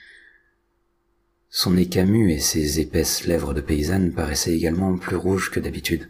Son 1.49 1.71
nez 1.71 1.89
camus 1.89 2.31
et 2.31 2.39
ses 2.39 2.79
épaisses 2.79 3.25
lèvres 3.25 3.53
de 3.53 3.59
paysanne 3.59 4.13
paraissaient 4.13 4.55
également 4.55 4.97
plus 4.97 5.17
rouges 5.17 5.51
que 5.51 5.59
d'habitude. 5.59 6.07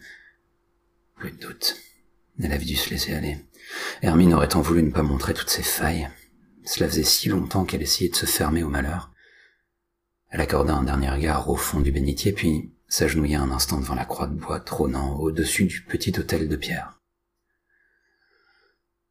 Plus 1.16 1.32
de 1.32 1.38
doute. 1.38 1.78
Elle 2.40 2.52
avait 2.52 2.66
dû 2.66 2.76
se 2.76 2.92
laisser 2.92 3.14
aller. 3.14 3.38
Hermine 4.04 4.36
aurait 4.36 4.50
tant 4.50 4.62
voulu 4.62 4.84
ne 4.84 4.92
pas 4.92 5.02
montrer 5.02 5.34
toutes 5.34 5.50
ses 5.50 5.64
failles. 5.64 6.10
Cela 6.64 6.88
faisait 6.88 7.04
si 7.04 7.30
longtemps 7.30 7.66
qu'elle 7.66 7.82
essayait 7.82 8.12
de 8.12 8.16
se 8.16 8.28
fermer 8.28 8.62
au 8.64 8.70
malheur. 8.70 9.12
Elle 10.30 10.42
accorda 10.42 10.76
un 10.76 10.84
dernier 10.84 11.10
regard 11.10 11.50
au 11.50 11.56
fond 11.56 11.80
du 11.80 11.92
bénitier, 11.92 12.32
puis 12.32 12.72
s'agenouilla 12.92 13.40
un 13.40 13.52
instant 13.52 13.80
devant 13.80 13.96
la 13.96 14.04
croix 14.04 14.28
de 14.28 14.34
bois 14.34 14.60
trônant 14.60 15.16
au-dessus 15.16 15.64
du 15.64 15.82
petit 15.82 16.14
hôtel 16.20 16.50
de 16.50 16.56
pierre. 16.58 17.00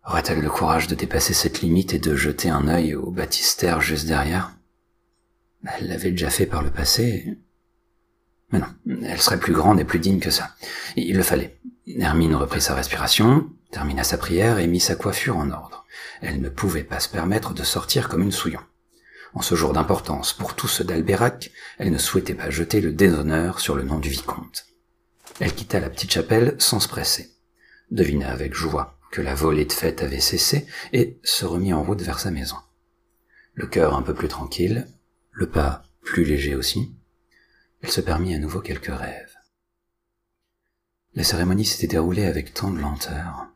Aurait-elle 0.04 0.40
le 0.40 0.50
courage 0.50 0.86
de 0.86 0.94
dépasser 0.94 1.32
cette 1.32 1.62
limite 1.62 1.94
et 1.94 1.98
de 1.98 2.14
jeter 2.14 2.50
un 2.50 2.68
œil 2.68 2.94
au 2.94 3.10
baptistère 3.10 3.80
juste 3.80 4.06
derrière? 4.06 4.52
Elle 5.64 5.88
l'avait 5.88 6.10
déjà 6.10 6.28
fait 6.28 6.44
par 6.44 6.62
le 6.62 6.70
passé. 6.70 7.38
Mais 8.52 8.58
non, 8.58 8.66
elle 9.02 9.20
serait 9.20 9.40
plus 9.40 9.54
grande 9.54 9.80
et 9.80 9.84
plus 9.84 9.98
digne 9.98 10.20
que 10.20 10.30
ça. 10.30 10.50
Il 10.96 11.16
le 11.16 11.22
fallait. 11.22 11.58
Hermine 11.86 12.34
reprit 12.34 12.60
sa 12.60 12.74
respiration, 12.74 13.50
termina 13.70 14.04
sa 14.04 14.18
prière 14.18 14.58
et 14.58 14.66
mit 14.66 14.80
sa 14.80 14.94
coiffure 14.94 15.38
en 15.38 15.50
ordre. 15.50 15.86
Elle 16.20 16.42
ne 16.42 16.50
pouvait 16.50 16.84
pas 16.84 17.00
se 17.00 17.08
permettre 17.08 17.54
de 17.54 17.62
sortir 17.62 18.10
comme 18.10 18.22
une 18.22 18.32
souillon. 18.32 18.60
En 19.34 19.42
ce 19.42 19.54
jour 19.54 19.72
d'importance 19.72 20.32
pour 20.32 20.54
tous 20.54 20.68
ceux 20.68 20.84
d'Alberac, 20.84 21.50
elle 21.78 21.92
ne 21.92 21.98
souhaitait 21.98 22.34
pas 22.34 22.50
jeter 22.50 22.80
le 22.80 22.92
déshonneur 22.92 23.60
sur 23.60 23.76
le 23.76 23.82
nom 23.82 23.98
du 23.98 24.08
vicomte. 24.08 24.66
Elle 25.38 25.54
quitta 25.54 25.80
la 25.80 25.90
petite 25.90 26.12
chapelle 26.12 26.56
sans 26.58 26.80
se 26.80 26.88
presser, 26.88 27.30
devina 27.90 28.30
avec 28.30 28.54
joie 28.54 28.98
que 29.10 29.22
la 29.22 29.34
volée 29.34 29.64
de 29.64 29.72
fête 29.72 30.02
avait 30.02 30.20
cessé 30.20 30.66
et 30.92 31.18
se 31.24 31.44
remit 31.44 31.72
en 31.72 31.82
route 31.82 32.02
vers 32.02 32.18
sa 32.18 32.30
maison. 32.30 32.56
Le 33.54 33.66
cœur 33.66 33.94
un 33.94 34.02
peu 34.02 34.14
plus 34.14 34.28
tranquille, 34.28 34.86
le 35.32 35.48
pas 35.48 35.84
plus 36.02 36.24
léger 36.24 36.54
aussi, 36.54 36.94
elle 37.82 37.90
se 37.90 38.00
permit 38.00 38.34
à 38.34 38.38
nouveau 38.38 38.60
quelques 38.60 38.94
rêves. 38.94 39.34
La 41.14 41.24
cérémonie 41.24 41.64
s'était 41.64 41.88
déroulée 41.88 42.26
avec 42.26 42.54
tant 42.54 42.70
de 42.70 42.78
lenteur, 42.78 43.48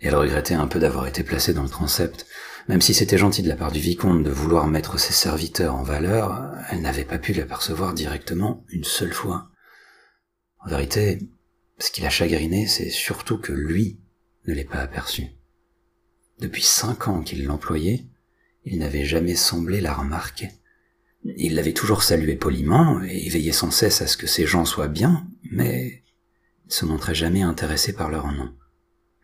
et 0.00 0.06
elle 0.06 0.14
regrettait 0.14 0.54
un 0.54 0.66
peu 0.66 0.78
d'avoir 0.78 1.06
été 1.06 1.22
placée 1.22 1.52
dans 1.52 1.62
le 1.62 1.68
transept, 1.68 2.26
même 2.68 2.82
si 2.82 2.92
c'était 2.92 3.16
gentil 3.16 3.42
de 3.42 3.48
la 3.48 3.56
part 3.56 3.72
du 3.72 3.80
vicomte 3.80 4.22
de 4.22 4.30
vouloir 4.30 4.66
mettre 4.66 5.00
ses 5.00 5.14
serviteurs 5.14 5.74
en 5.74 5.82
valeur, 5.82 6.54
elle 6.70 6.82
n'avait 6.82 7.06
pas 7.06 7.18
pu 7.18 7.32
l'apercevoir 7.32 7.94
directement 7.94 8.64
une 8.68 8.84
seule 8.84 9.14
fois. 9.14 9.50
En 10.60 10.68
vérité, 10.68 11.18
ce 11.78 11.90
qui 11.90 12.02
l'a 12.02 12.10
chagriné, 12.10 12.66
c'est 12.66 12.90
surtout 12.90 13.38
que 13.38 13.52
lui 13.52 13.98
ne 14.46 14.52
l'ait 14.52 14.64
pas 14.64 14.80
aperçu. 14.80 15.28
Depuis 16.40 16.62
cinq 16.62 17.08
ans 17.08 17.22
qu'il 17.22 17.46
l'employait, 17.46 18.06
il 18.64 18.78
n'avait 18.78 19.06
jamais 19.06 19.34
semblé 19.34 19.80
la 19.80 19.94
remarquer. 19.94 20.50
Il 21.24 21.54
l'avait 21.54 21.72
toujours 21.72 22.02
salué 22.02 22.36
poliment 22.36 23.02
et 23.02 23.28
veillait 23.30 23.52
sans 23.52 23.70
cesse 23.70 24.02
à 24.02 24.06
ce 24.06 24.18
que 24.18 24.26
ces 24.26 24.46
gens 24.46 24.66
soient 24.66 24.88
bien, 24.88 25.26
mais 25.50 26.04
il 26.66 26.72
se 26.72 26.84
montrait 26.84 27.14
jamais 27.14 27.42
intéressé 27.42 27.94
par 27.94 28.10
leur 28.10 28.30
nom, 28.30 28.54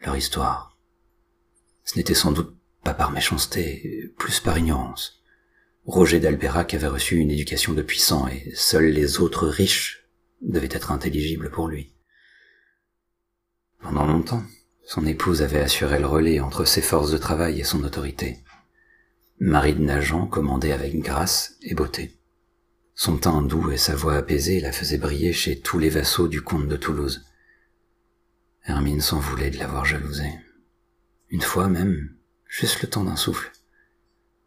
leur 0.01 0.17
histoire. 0.17 0.79
Ce 1.85 1.99
n'était 1.99 2.15
sans 2.15 2.33
doute 2.33 2.54
pas 2.85 2.95
par 2.95 3.11
méchanceté, 3.11 4.13
plus 4.19 4.41
par 4.41 4.59
ignorance. 4.59 5.23
Roger 5.87 6.21
d'Alberac 6.21 6.75
avait 6.75 6.87
reçu 6.87 7.17
une 7.17 7.31
éducation 7.31 7.73
de 7.73 7.83
puissant 7.83 8.29
et 8.29 8.53
seuls 8.55 8.91
les 8.91 9.19
autres 9.19 9.49
riches 9.49 10.07
devaient 10.41 10.69
être 10.71 10.93
intelligibles 10.93 11.51
pour 11.51 11.69
lui. 11.69 11.93
Pendant 13.81 14.07
longtemps, 14.07 14.43
son 14.87 15.07
épouse 15.07 15.43
avait 15.43 15.61
assuré 15.61 15.99
le 15.99 16.07
relais 16.07 16.41
entre 16.41 16.65
ses 16.65 16.83
forces 16.83 17.11
de 17.11 17.19
travail 17.19 17.61
et 17.61 17.65
son 17.65 17.85
autorité. 17.85 18.39
Marie 19.41 19.75
de 19.75 19.83
Nagent 19.83 20.27
commandait 20.27 20.73
avec 20.73 20.99
grâce 21.01 21.57
et 21.63 21.75
beauté. 21.75 22.19
Son 22.95 23.19
teint 23.19 23.43
doux 23.43 23.71
et 23.71 23.77
sa 23.77 23.95
voix 23.95 24.15
apaisée 24.15 24.61
la 24.61 24.73
faisaient 24.73 24.99
briller 24.99 25.33
chez 25.33 25.59
tous 25.59 25.79
les 25.79 25.91
vassaux 25.91 26.29
du 26.29 26.43
comte 26.43 26.69
de 26.69 26.77
Toulouse. 26.77 27.27
Hermine 28.67 29.01
s'en 29.01 29.19
voulait 29.19 29.51
de 29.51 29.59
l'avoir 29.59 29.85
jalousée. 29.85 30.33
Une 31.29 31.43
fois 31.43 31.69
même, 31.69 32.14
juste 32.55 32.83
le 32.83 32.89
temps 32.89 33.03
d'un 33.03 33.17
souffle. 33.17 33.51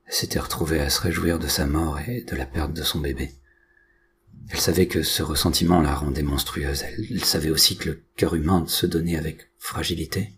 Elle 0.05 0.13
s'était 0.13 0.39
retrouvée 0.39 0.79
à 0.79 0.89
se 0.89 1.01
réjouir 1.01 1.39
de 1.39 1.47
sa 1.47 1.65
mort 1.65 1.99
et 1.99 2.21
de 2.21 2.35
la 2.37 2.45
perte 2.45 2.71
de 2.71 2.83
son 2.83 2.99
bébé. 2.99 3.35
Elle 4.49 4.61
savait 4.61 4.87
que 4.87 5.03
ce 5.03 5.23
ressentiment 5.23 5.81
la 5.81 5.93
rendait 5.93 6.23
monstrueuse. 6.23 6.83
Elle, 6.83 7.25
savait 7.25 7.49
aussi 7.49 7.75
que 7.75 7.89
le 7.89 8.03
cœur 8.15 8.33
humain 8.35 8.63
se 8.65 8.85
donnait 8.85 9.17
avec 9.17 9.51
fragilité, 9.57 10.37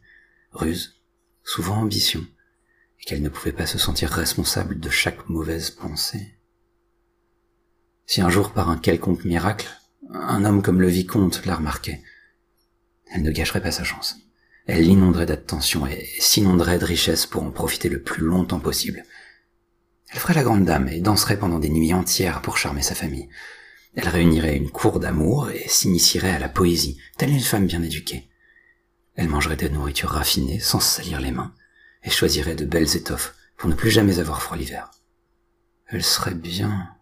ruse, 0.52 1.00
souvent 1.44 1.76
ambition, 1.76 2.26
et 3.00 3.04
qu'elle 3.04 3.22
ne 3.22 3.30
pouvait 3.30 3.52
pas 3.52 3.68
se 3.68 3.78
sentir 3.78 4.10
responsable 4.10 4.80
de 4.80 4.90
chaque 4.90 5.30
mauvaise 5.30 5.70
pensée. 5.70 6.40
Si 8.08 8.22
un 8.22 8.32
jour, 8.32 8.52
par 8.52 8.72
un 8.72 8.80
quelconque 8.80 9.26
miracle, 9.26 9.70
un 10.12 10.44
homme 10.44 10.64
comme 10.64 10.82
le 10.82 10.88
vicomte 10.88 11.46
la 11.46 11.58
remarquait, 11.58 12.02
elle 13.12 13.22
ne 13.22 13.32
gâcherait 13.32 13.62
pas 13.62 13.72
sa 13.72 13.84
chance. 13.84 14.18
Elle 14.72 14.84
l'inonderait 14.84 15.26
d'attention 15.26 15.88
et 15.88 16.08
s'inonderait 16.20 16.78
de 16.78 16.86
richesses 16.86 17.26
pour 17.26 17.42
en 17.42 17.50
profiter 17.50 17.90
le 17.90 18.04
plus 18.04 18.24
longtemps 18.24 18.60
possible. 18.60 19.04
Elle 20.12 20.20
ferait 20.20 20.36
la 20.36 20.44
grande 20.44 20.64
dame 20.64 20.88
et 20.90 21.02
danserait 21.02 21.40
pendant 21.40 21.58
des 21.58 21.72
nuits 21.72 21.92
entières 21.92 22.44
pour 22.44 22.60
charmer 22.60 22.84
sa 22.84 22.94
famille. 22.94 23.30
Elle 23.96 24.08
réunirait 24.08 24.56
une 24.56 24.70
cour 24.70 25.00
d'amour 25.00 25.50
et 25.50 25.68
s'initierait 25.68 26.36
à 26.36 26.38
la 26.38 26.50
poésie, 26.50 27.00
telle 27.18 27.32
une 27.32 27.40
femme 27.40 27.66
bien 27.66 27.82
éduquée. 27.82 28.30
Elle 29.16 29.28
mangerait 29.28 29.56
des 29.56 29.72
nourritures 29.72 30.12
raffinées 30.12 30.60
sans 30.60 30.80
salir 30.80 31.20
les 31.20 31.32
mains 31.32 31.56
et 32.04 32.12
choisirait 32.12 32.54
de 32.54 32.66
belles 32.66 32.96
étoffes 32.96 33.34
pour 33.58 33.72
ne 33.72 33.76
plus 33.76 33.90
jamais 33.90 34.20
avoir 34.20 34.40
froid 34.40 34.56
l'hiver. 34.56 34.92
Elle 35.88 36.04
serait 36.04 36.36
bien. 36.36 36.96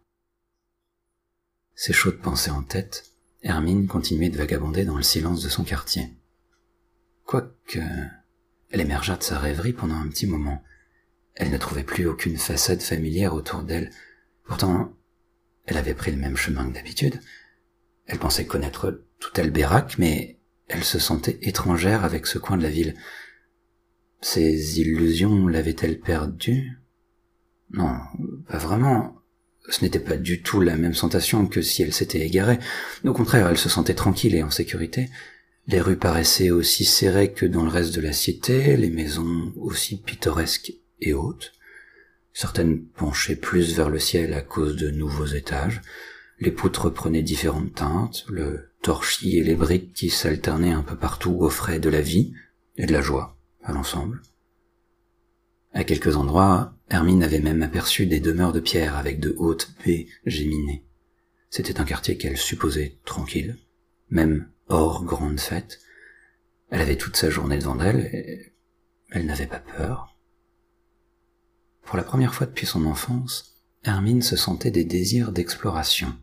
Ces 1.75 1.91
chaudes 1.91 2.21
pensées 2.21 2.51
en 2.51 2.63
tête, 2.63 3.11
Hermine 3.41 3.87
continuait 3.87 4.29
de 4.29 4.37
vagabonder 4.37 4.85
dans 4.85 4.95
le 4.95 5.03
silence 5.03 5.43
de 5.43 5.49
son 5.49 5.65
quartier. 5.65 6.13
Quoique, 7.27 7.79
elle 8.69 8.79
émergea 8.79 9.17
de 9.17 9.23
sa 9.23 9.37
rêverie 9.37 9.73
pendant 9.73 9.95
un 9.95 10.07
petit 10.07 10.27
moment. 10.27 10.63
Elle 11.35 11.51
ne 11.51 11.57
trouvait 11.57 11.83
plus 11.83 12.07
aucune 12.07 12.37
façade 12.37 12.81
familière 12.81 13.33
autour 13.33 13.63
d'elle. 13.63 13.91
Pourtant, 14.45 14.93
elle 15.65 15.75
avait 15.75 15.93
pris 15.93 16.11
le 16.11 16.17
même 16.17 16.37
chemin 16.37 16.65
que 16.69 16.73
d'habitude. 16.73 17.19
Elle 18.05 18.17
pensait 18.17 18.45
connaître 18.45 19.03
tout 19.19 19.31
Albérac, 19.35 19.97
mais 19.97 20.39
elle 20.69 20.85
se 20.85 20.99
sentait 20.99 21.37
étrangère 21.41 22.05
avec 22.05 22.27
ce 22.27 22.39
coin 22.39 22.55
de 22.55 22.63
la 22.63 22.69
ville. 22.69 22.95
Ses 24.21 24.79
illusions 24.79 25.47
l'avaient-elles 25.47 25.99
perdue? 25.99 26.79
Non, 27.71 27.99
pas 28.47 28.57
vraiment. 28.57 29.21
Ce 29.67 29.83
n'était 29.83 29.99
pas 29.99 30.15
du 30.15 30.41
tout 30.41 30.61
la 30.61 30.77
même 30.77 30.93
sensation 30.93 31.45
que 31.45 31.61
si 31.61 31.83
elle 31.83 31.93
s'était 31.93 32.25
égarée. 32.25 32.59
Au 33.03 33.11
contraire, 33.11 33.49
elle 33.49 33.57
se 33.57 33.67
sentait 33.67 33.95
tranquille 33.95 34.33
et 34.33 34.43
en 34.43 34.49
sécurité. 34.49 35.09
Les 35.67 35.81
rues 35.81 35.97
paraissaient 35.97 36.49
aussi 36.49 36.85
serrées 36.85 37.33
que 37.33 37.45
dans 37.45 37.63
le 37.63 37.69
reste 37.69 37.93
de 37.93 38.01
la 38.01 38.13
cité, 38.13 38.77
les 38.77 38.89
maisons 38.89 39.51
aussi 39.57 39.97
pittoresques 39.97 40.73
et 41.01 41.13
hautes. 41.13 41.51
Certaines 42.31 42.85
penchaient 42.85 43.35
plus 43.35 43.75
vers 43.75 43.89
le 43.89 43.99
ciel 43.99 44.33
à 44.33 44.41
cause 44.41 44.77
de 44.77 44.89
nouveaux 44.89 45.25
étages. 45.25 45.81
Les 46.39 46.51
poutres 46.51 46.93
prenaient 46.93 47.21
différentes 47.21 47.75
teintes, 47.75 48.25
le 48.29 48.69
torchis 48.81 49.37
et 49.37 49.43
les 49.43 49.55
briques 49.55 49.91
qui 49.91 50.09
s'alternaient 50.09 50.71
un 50.71 50.83
peu 50.83 50.95
partout 50.95 51.37
offraient 51.41 51.79
de 51.79 51.89
la 51.89 52.01
vie 52.01 52.33
et 52.77 52.85
de 52.85 52.93
la 52.93 53.01
joie. 53.01 53.37
à 53.63 53.73
l'ensemble. 53.73 54.21
À 55.73 55.83
quelques 55.83 56.15
endroits, 56.15 56.73
Hermine 56.89 57.23
avait 57.23 57.41
même 57.41 57.61
aperçu 57.61 58.05
des 58.05 58.21
demeures 58.21 58.53
de 58.53 58.61
pierre 58.61 58.95
avec 58.95 59.19
de 59.19 59.35
hautes 59.37 59.73
baies 59.83 60.07
géminées. 60.25 60.85
C'était 61.49 61.81
un 61.81 61.83
quartier 61.83 62.17
qu'elle 62.17 62.37
supposait 62.37 62.97
tranquille, 63.03 63.57
même 64.09 64.47
hors 64.69 65.03
grande 65.03 65.39
fête. 65.39 65.79
Elle 66.69 66.81
avait 66.81 66.97
toute 66.97 67.15
sa 67.15 67.29
journée 67.29 67.57
devant 67.57 67.79
elle 67.79 68.09
et 68.13 68.53
elle 69.11 69.25
n'avait 69.25 69.47
pas 69.47 69.59
peur. 69.59 70.15
Pour 71.83 71.97
la 71.97 72.03
première 72.03 72.33
fois 72.33 72.47
depuis 72.47 72.65
son 72.65 72.85
enfance, 72.85 73.55
Hermine 73.83 74.21
se 74.21 74.35
sentait 74.35 74.71
des 74.71 74.83
désirs 74.83 75.31
d'exploration. 75.31 76.13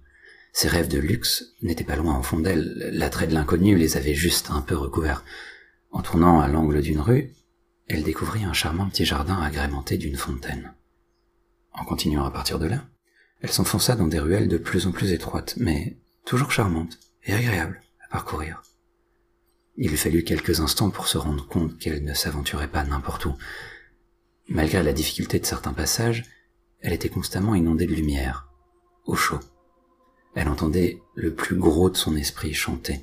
Ses 0.53 0.69
rêves 0.69 0.89
de 0.89 0.99
luxe 0.99 1.55
n'étaient 1.63 1.85
pas 1.85 1.97
loin 1.97 2.19
au 2.19 2.23
fond 2.23 2.39
d'elle, 2.39 2.91
l'attrait 2.93 3.27
de 3.27 3.35
l'inconnu 3.35 3.77
les 3.77 3.97
avait 3.97 4.15
juste 4.15 4.51
un 4.51 4.61
peu 4.61 4.77
recouverts. 4.77 5.25
En 5.91 6.03
tournant 6.03 6.41
à 6.41 6.49
l'angle 6.49 6.83
d'une 6.83 7.01
rue, 7.01 7.33
elle 7.89 8.03
découvrit 8.03 8.45
un 8.45 8.53
charmant 8.53 8.89
petit 8.89 9.05
jardin 9.05 9.41
agrémenté 9.41 9.97
d'une 9.97 10.17
fontaine. 10.17 10.75
En 11.73 11.85
continuant 11.85 12.25
à 12.25 12.31
partir 12.31 12.59
de 12.59 12.67
là, 12.67 12.85
elle 13.41 13.51
s'enfonça 13.51 13.97
dans 13.97 14.07
des 14.07 14.19
ruelles 14.19 14.49
de 14.49 14.59
plus 14.59 14.87
en 14.87 14.93
plus 14.93 15.13
étroites, 15.13 15.55
mais 15.57 15.99
toujours 16.25 16.53
charmantes 16.53 16.99
et 17.25 17.33
agréables 17.33 17.81
parcourir. 18.15 18.63
Il 19.77 19.91
lui 19.91 19.97
fallut 19.97 20.23
quelques 20.23 20.61
instants 20.61 20.91
pour 20.91 21.09
se 21.09 21.19
rendre 21.19 21.49
compte 21.49 21.77
qu'elle 21.79 22.05
ne 22.05 22.15
s'aventurait 22.15 22.71
pas 22.71 22.85
n'importe 22.85 23.25
où. 23.25 23.35
Malgré 24.47 24.85
la 24.85 24.93
difficulté 24.93 25.41
de 25.41 25.45
certains 25.47 25.73
passages, 25.73 26.23
elle 26.81 26.93
était 26.93 27.09
constamment 27.09 27.57
inondée 27.57 27.87
de 27.87 27.95
lumière, 27.95 28.47
au 29.05 29.17
chaud. 29.17 29.41
Elle 30.37 30.49
entendait 30.49 31.03
le 31.17 31.35
plus 31.35 31.57
gros 31.57 31.91
de 31.91 31.97
son 31.97 32.15
esprit 32.15 32.55
chanter, 32.55 33.03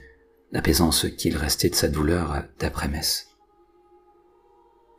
apaisant 0.53 0.94
ce 0.94 1.08
qu'il 1.08 1.36
restait 1.36 1.70
de 1.70 1.75
sa 1.75 1.89
douleur 1.89 2.46
d'après-messe. 2.60 3.32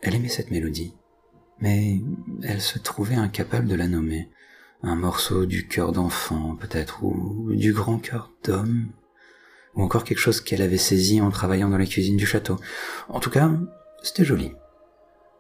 Elle 0.02 0.14
aimait 0.14 0.28
cette 0.28 0.50
mélodie, 0.50 0.92
mais 1.58 2.02
elle 2.42 2.60
se 2.60 2.78
trouvait 2.78 3.14
incapable 3.14 3.66
de 3.66 3.76
la 3.76 3.88
nommer. 3.88 4.28
Un 4.82 4.96
morceau 4.96 5.46
du 5.46 5.68
cœur 5.68 5.92
d'enfant, 5.92 6.54
peut-être, 6.56 7.02
ou 7.02 7.54
du 7.54 7.72
grand 7.72 7.96
cœur 7.96 8.30
d'homme, 8.44 8.92
ou 9.74 9.82
encore 9.82 10.04
quelque 10.04 10.18
chose 10.18 10.40
qu'elle 10.40 10.62
avait 10.62 10.78
saisi 10.78 11.20
en 11.20 11.30
travaillant 11.30 11.68
dans 11.68 11.78
la 11.78 11.86
cuisine 11.86 12.16
du 12.16 12.26
château. 12.26 12.58
En 13.08 13.20
tout 13.20 13.30
cas, 13.30 13.50
c'était 14.02 14.24
joli. 14.24 14.52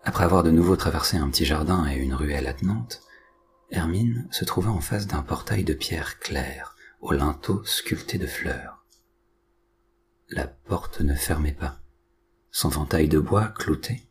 Après 0.04 0.24
avoir 0.24 0.42
de 0.42 0.50
nouveau 0.50 0.76
traversé 0.76 1.16
un 1.16 1.28
petit 1.28 1.44
jardin 1.44 1.86
et 1.86 1.96
une 1.96 2.14
ruelle 2.14 2.46
attenante, 2.46 3.02
Hermine 3.70 4.28
se 4.30 4.44
trouva 4.44 4.70
en 4.70 4.80
face 4.80 5.06
d'un 5.06 5.22
portail 5.22 5.64
de 5.64 5.74
pierre 5.74 6.18
claire, 6.18 6.76
au 7.00 7.12
linteau 7.12 7.62
sculpté 7.64 8.18
de 8.18 8.26
fleurs. 8.26 8.84
La 10.28 10.46
porte 10.46 11.00
ne 11.00 11.14
fermait 11.14 11.52
pas. 11.52 11.80
Son 12.50 12.68
ventail 12.68 13.08
de 13.08 13.18
bois 13.18 13.48
clouté 13.48 14.08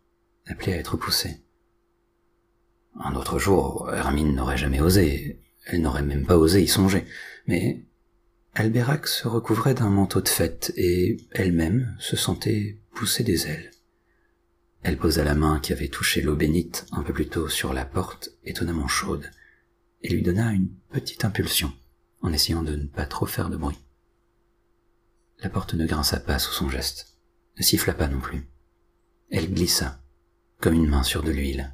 appelait 0.47 0.73
à 0.73 0.77
être 0.77 0.97
poussé. 0.97 1.43
Un 2.99 3.15
autre 3.15 3.39
jour, 3.39 3.89
Hermine 3.93 4.35
n'aurait 4.35 4.57
jamais 4.57 4.81
osé, 4.81 5.41
elle 5.65 5.81
n'aurait 5.81 6.01
même 6.01 6.25
pas 6.25 6.37
osé 6.37 6.61
y 6.61 6.67
songer, 6.67 7.05
mais 7.47 7.85
Albérac 8.53 9.07
se 9.07 9.29
recouvrait 9.29 9.73
d'un 9.73 9.89
manteau 9.89 10.19
de 10.19 10.27
fête 10.27 10.73
et 10.75 11.17
elle-même 11.31 11.95
se 11.99 12.17
sentait 12.17 12.81
pousser 12.93 13.23
des 13.23 13.47
ailes. 13.47 13.71
Elle 14.83 14.97
posa 14.97 15.23
la 15.23 15.35
main 15.35 15.61
qui 15.61 15.71
avait 15.71 15.87
touché 15.87 16.21
l'eau 16.21 16.35
bénite 16.35 16.85
un 16.91 17.01
peu 17.01 17.13
plus 17.13 17.29
tôt 17.29 17.47
sur 17.47 17.71
la 17.71 17.85
porte, 17.85 18.31
étonnamment 18.43 18.89
chaude 18.89 19.29
et 20.01 20.09
lui 20.09 20.21
donna 20.21 20.51
une 20.51 20.69
petite 20.89 21.23
impulsion, 21.23 21.71
en 22.21 22.33
essayant 22.33 22.63
de 22.63 22.75
ne 22.75 22.87
pas 22.87 23.05
trop 23.05 23.25
faire 23.25 23.49
de 23.49 23.55
bruit. 23.55 23.79
La 25.39 25.49
porte 25.49 25.73
ne 25.73 25.85
grinça 25.85 26.19
pas 26.19 26.37
sous 26.37 26.51
son 26.53 26.69
geste, 26.69 27.15
ne 27.57 27.63
siffla 27.63 27.93
pas 27.93 28.07
non 28.07 28.19
plus. 28.19 28.49
Elle 29.29 29.53
glissa, 29.53 30.03
comme 30.59 30.73
une 30.73 30.89
main 30.89 31.03
sur 31.03 31.23
de 31.23 31.31
l'huile. 31.31 31.73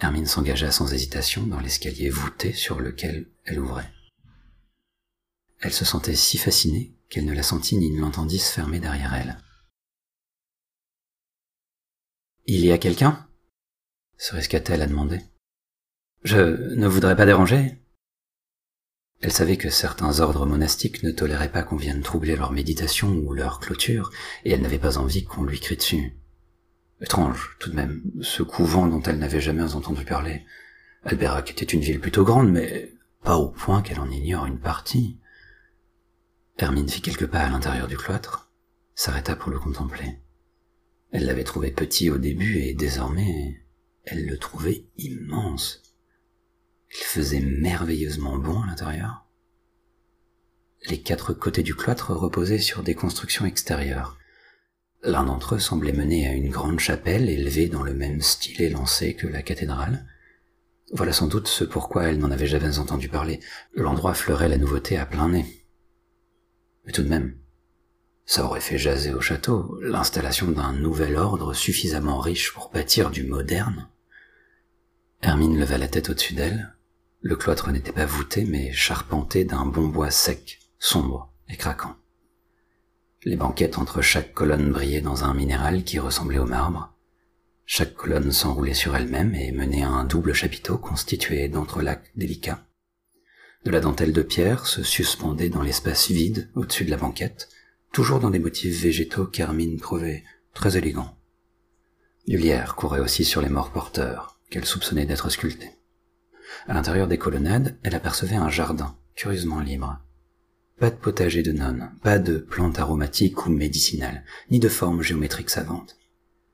Hermine 0.00 0.26
s'engagea 0.26 0.72
sans 0.72 0.92
hésitation 0.92 1.46
dans 1.46 1.60
l'escalier 1.60 2.10
voûté 2.10 2.52
sur 2.52 2.80
lequel 2.80 3.28
elle 3.44 3.60
ouvrait. 3.60 3.92
Elle 5.60 5.72
se 5.72 5.84
sentait 5.84 6.16
si 6.16 6.38
fascinée 6.38 6.94
qu'elle 7.08 7.26
ne 7.26 7.34
la 7.34 7.42
sentit 7.42 7.76
ni 7.76 7.90
ne 7.90 8.00
l'entendit 8.00 8.38
se 8.38 8.52
fermer 8.52 8.80
derrière 8.80 9.14
elle. 9.14 9.38
Il 12.46 12.64
y 12.64 12.72
a 12.72 12.78
quelqu'un? 12.78 13.26
se 14.16 14.34
risqua-t-elle 14.34 14.82
à 14.82 14.86
demander. 14.86 15.20
Je 16.24 16.74
ne 16.74 16.86
voudrais 16.86 17.16
pas 17.16 17.24
déranger. 17.24 17.80
Elle 19.22 19.32
savait 19.32 19.56
que 19.56 19.70
certains 19.70 20.20
ordres 20.20 20.46
monastiques 20.46 21.02
ne 21.02 21.10
toléraient 21.10 21.52
pas 21.52 21.62
qu'on 21.62 21.76
vienne 21.76 22.02
troubler 22.02 22.36
leur 22.36 22.52
méditation 22.52 23.08
ou 23.10 23.32
leur 23.32 23.60
clôture, 23.60 24.10
et 24.44 24.52
elle 24.52 24.60
n'avait 24.60 24.78
pas 24.78 24.98
envie 24.98 25.24
qu'on 25.24 25.44
lui 25.44 25.58
crie 25.58 25.76
dessus. 25.76 26.18
Étrange, 27.00 27.56
tout 27.60 27.70
de 27.70 27.76
même, 27.76 28.02
ce 28.20 28.42
couvent 28.42 28.86
dont 28.86 29.02
elle 29.02 29.18
n'avait 29.18 29.40
jamais 29.40 29.74
entendu 29.74 30.04
parler. 30.04 30.44
Alberac 31.04 31.50
était 31.50 31.64
une 31.64 31.80
ville 31.80 32.00
plutôt 32.00 32.24
grande, 32.24 32.50
mais 32.50 32.92
pas 33.22 33.36
au 33.36 33.48
point 33.48 33.80
qu'elle 33.80 34.00
en 34.00 34.10
ignore 34.10 34.46
une 34.46 34.60
partie. 34.60 35.18
Hermine 36.62 36.90
fit 36.90 37.00
quelques 37.00 37.26
pas 37.26 37.40
à 37.40 37.48
l'intérieur 37.48 37.88
du 37.88 37.96
cloître, 37.96 38.50
s'arrêta 38.94 39.34
pour 39.34 39.50
le 39.50 39.58
contempler. 39.58 40.18
Elle 41.10 41.24
l'avait 41.24 41.44
trouvé 41.44 41.70
petit 41.70 42.10
au 42.10 42.18
début 42.18 42.58
et 42.58 42.74
désormais 42.74 43.64
elle 44.04 44.26
le 44.26 44.36
trouvait 44.36 44.84
immense. 44.98 45.82
Il 46.90 47.04
faisait 47.04 47.40
merveilleusement 47.40 48.36
bon 48.36 48.60
à 48.60 48.66
l'intérieur. 48.66 49.26
Les 50.86 51.00
quatre 51.00 51.32
côtés 51.32 51.62
du 51.62 51.74
cloître 51.74 52.12
reposaient 52.12 52.58
sur 52.58 52.82
des 52.82 52.94
constructions 52.94 53.46
extérieures. 53.46 54.18
L'un 55.02 55.24
d'entre 55.24 55.54
eux 55.54 55.60
semblait 55.60 55.94
mener 55.94 56.28
à 56.28 56.34
une 56.34 56.50
grande 56.50 56.80
chapelle 56.80 57.30
élevée 57.30 57.68
dans 57.68 57.82
le 57.82 57.94
même 57.94 58.20
style 58.20 58.60
élancé 58.60 59.14
que 59.14 59.26
la 59.26 59.42
cathédrale. 59.42 60.06
Voilà 60.92 61.14
sans 61.14 61.26
doute 61.26 61.48
ce 61.48 61.64
pourquoi 61.64 62.04
elle 62.04 62.18
n'en 62.18 62.30
avait 62.30 62.46
jamais 62.46 62.78
entendu 62.78 63.08
parler. 63.08 63.40
L'endroit 63.72 64.12
fleurait 64.12 64.48
la 64.48 64.58
nouveauté 64.58 64.98
à 64.98 65.06
plein 65.06 65.30
nez. 65.30 65.59
Mais 66.84 66.92
tout 66.92 67.02
de 67.02 67.08
même, 67.08 67.36
ça 68.26 68.44
aurait 68.44 68.60
fait 68.60 68.78
jaser 68.78 69.12
au 69.12 69.20
château 69.20 69.78
l'installation 69.82 70.50
d'un 70.50 70.72
nouvel 70.72 71.16
ordre 71.16 71.52
suffisamment 71.52 72.20
riche 72.20 72.52
pour 72.52 72.70
bâtir 72.70 73.10
du 73.10 73.24
moderne. 73.24 73.88
Hermine 75.22 75.58
leva 75.58 75.78
la 75.78 75.88
tête 75.88 76.10
au-dessus 76.10 76.34
d'elle, 76.34 76.74
le 77.22 77.36
cloître 77.36 77.70
n'était 77.70 77.92
pas 77.92 78.06
voûté, 78.06 78.44
mais 78.44 78.72
charpenté 78.72 79.44
d'un 79.44 79.66
bon 79.66 79.88
bois 79.88 80.10
sec, 80.10 80.60
sombre 80.78 81.30
et 81.48 81.56
craquant. 81.56 81.96
Les 83.24 83.36
banquettes 83.36 83.76
entre 83.76 84.00
chaque 84.00 84.32
colonne 84.32 84.72
brillaient 84.72 85.02
dans 85.02 85.24
un 85.24 85.34
minéral 85.34 85.84
qui 85.84 85.98
ressemblait 85.98 86.38
au 86.38 86.46
marbre. 86.46 86.94
Chaque 87.66 87.94
colonne 87.94 88.32
s'enroulait 88.32 88.72
sur 88.72 88.96
elle-même 88.96 89.34
et 89.34 89.52
menait 89.52 89.82
à 89.82 89.90
un 89.90 90.04
double 90.04 90.32
chapiteau 90.32 90.78
constitué 90.78 91.48
d'entrelacs 91.48 92.10
délicats. 92.16 92.64
De 93.64 93.70
la 93.70 93.80
dentelle 93.80 94.14
de 94.14 94.22
pierre 94.22 94.66
se 94.66 94.82
suspendait 94.82 95.50
dans 95.50 95.60
l'espace 95.60 96.10
vide 96.10 96.48
au-dessus 96.54 96.86
de 96.86 96.90
la 96.90 96.96
banquette, 96.96 97.50
toujours 97.92 98.18
dans 98.18 98.30
des 98.30 98.38
motifs 98.38 98.80
végétaux 98.80 99.26
qu'Hermine 99.26 99.78
trouvait 99.78 100.24
très 100.54 100.78
élégants. 100.78 101.14
Du 102.26 102.38
lierre 102.38 102.74
courait 102.74 103.00
aussi 103.00 103.24
sur 103.24 103.42
les 103.42 103.50
morts 103.50 103.70
porteurs, 103.70 104.38
qu'elle 104.48 104.64
soupçonnait 104.64 105.04
d'être 105.04 105.28
sculptés. 105.28 105.72
À 106.68 106.74
l'intérieur 106.74 107.06
des 107.06 107.18
colonnades, 107.18 107.76
elle 107.82 107.94
apercevait 107.94 108.36
un 108.36 108.48
jardin, 108.48 108.96
curieusement 109.14 109.60
libre. 109.60 109.98
Pas 110.78 110.90
de 110.90 110.96
potager 110.96 111.42
de 111.42 111.52
nonnes, 111.52 111.92
pas 112.02 112.18
de 112.18 112.38
plantes 112.38 112.78
aromatiques 112.78 113.46
ou 113.46 113.50
médicinales, 113.50 114.24
ni 114.50 114.58
de 114.58 114.70
formes 114.70 115.02
géométriques 115.02 115.50
savantes. 115.50 115.98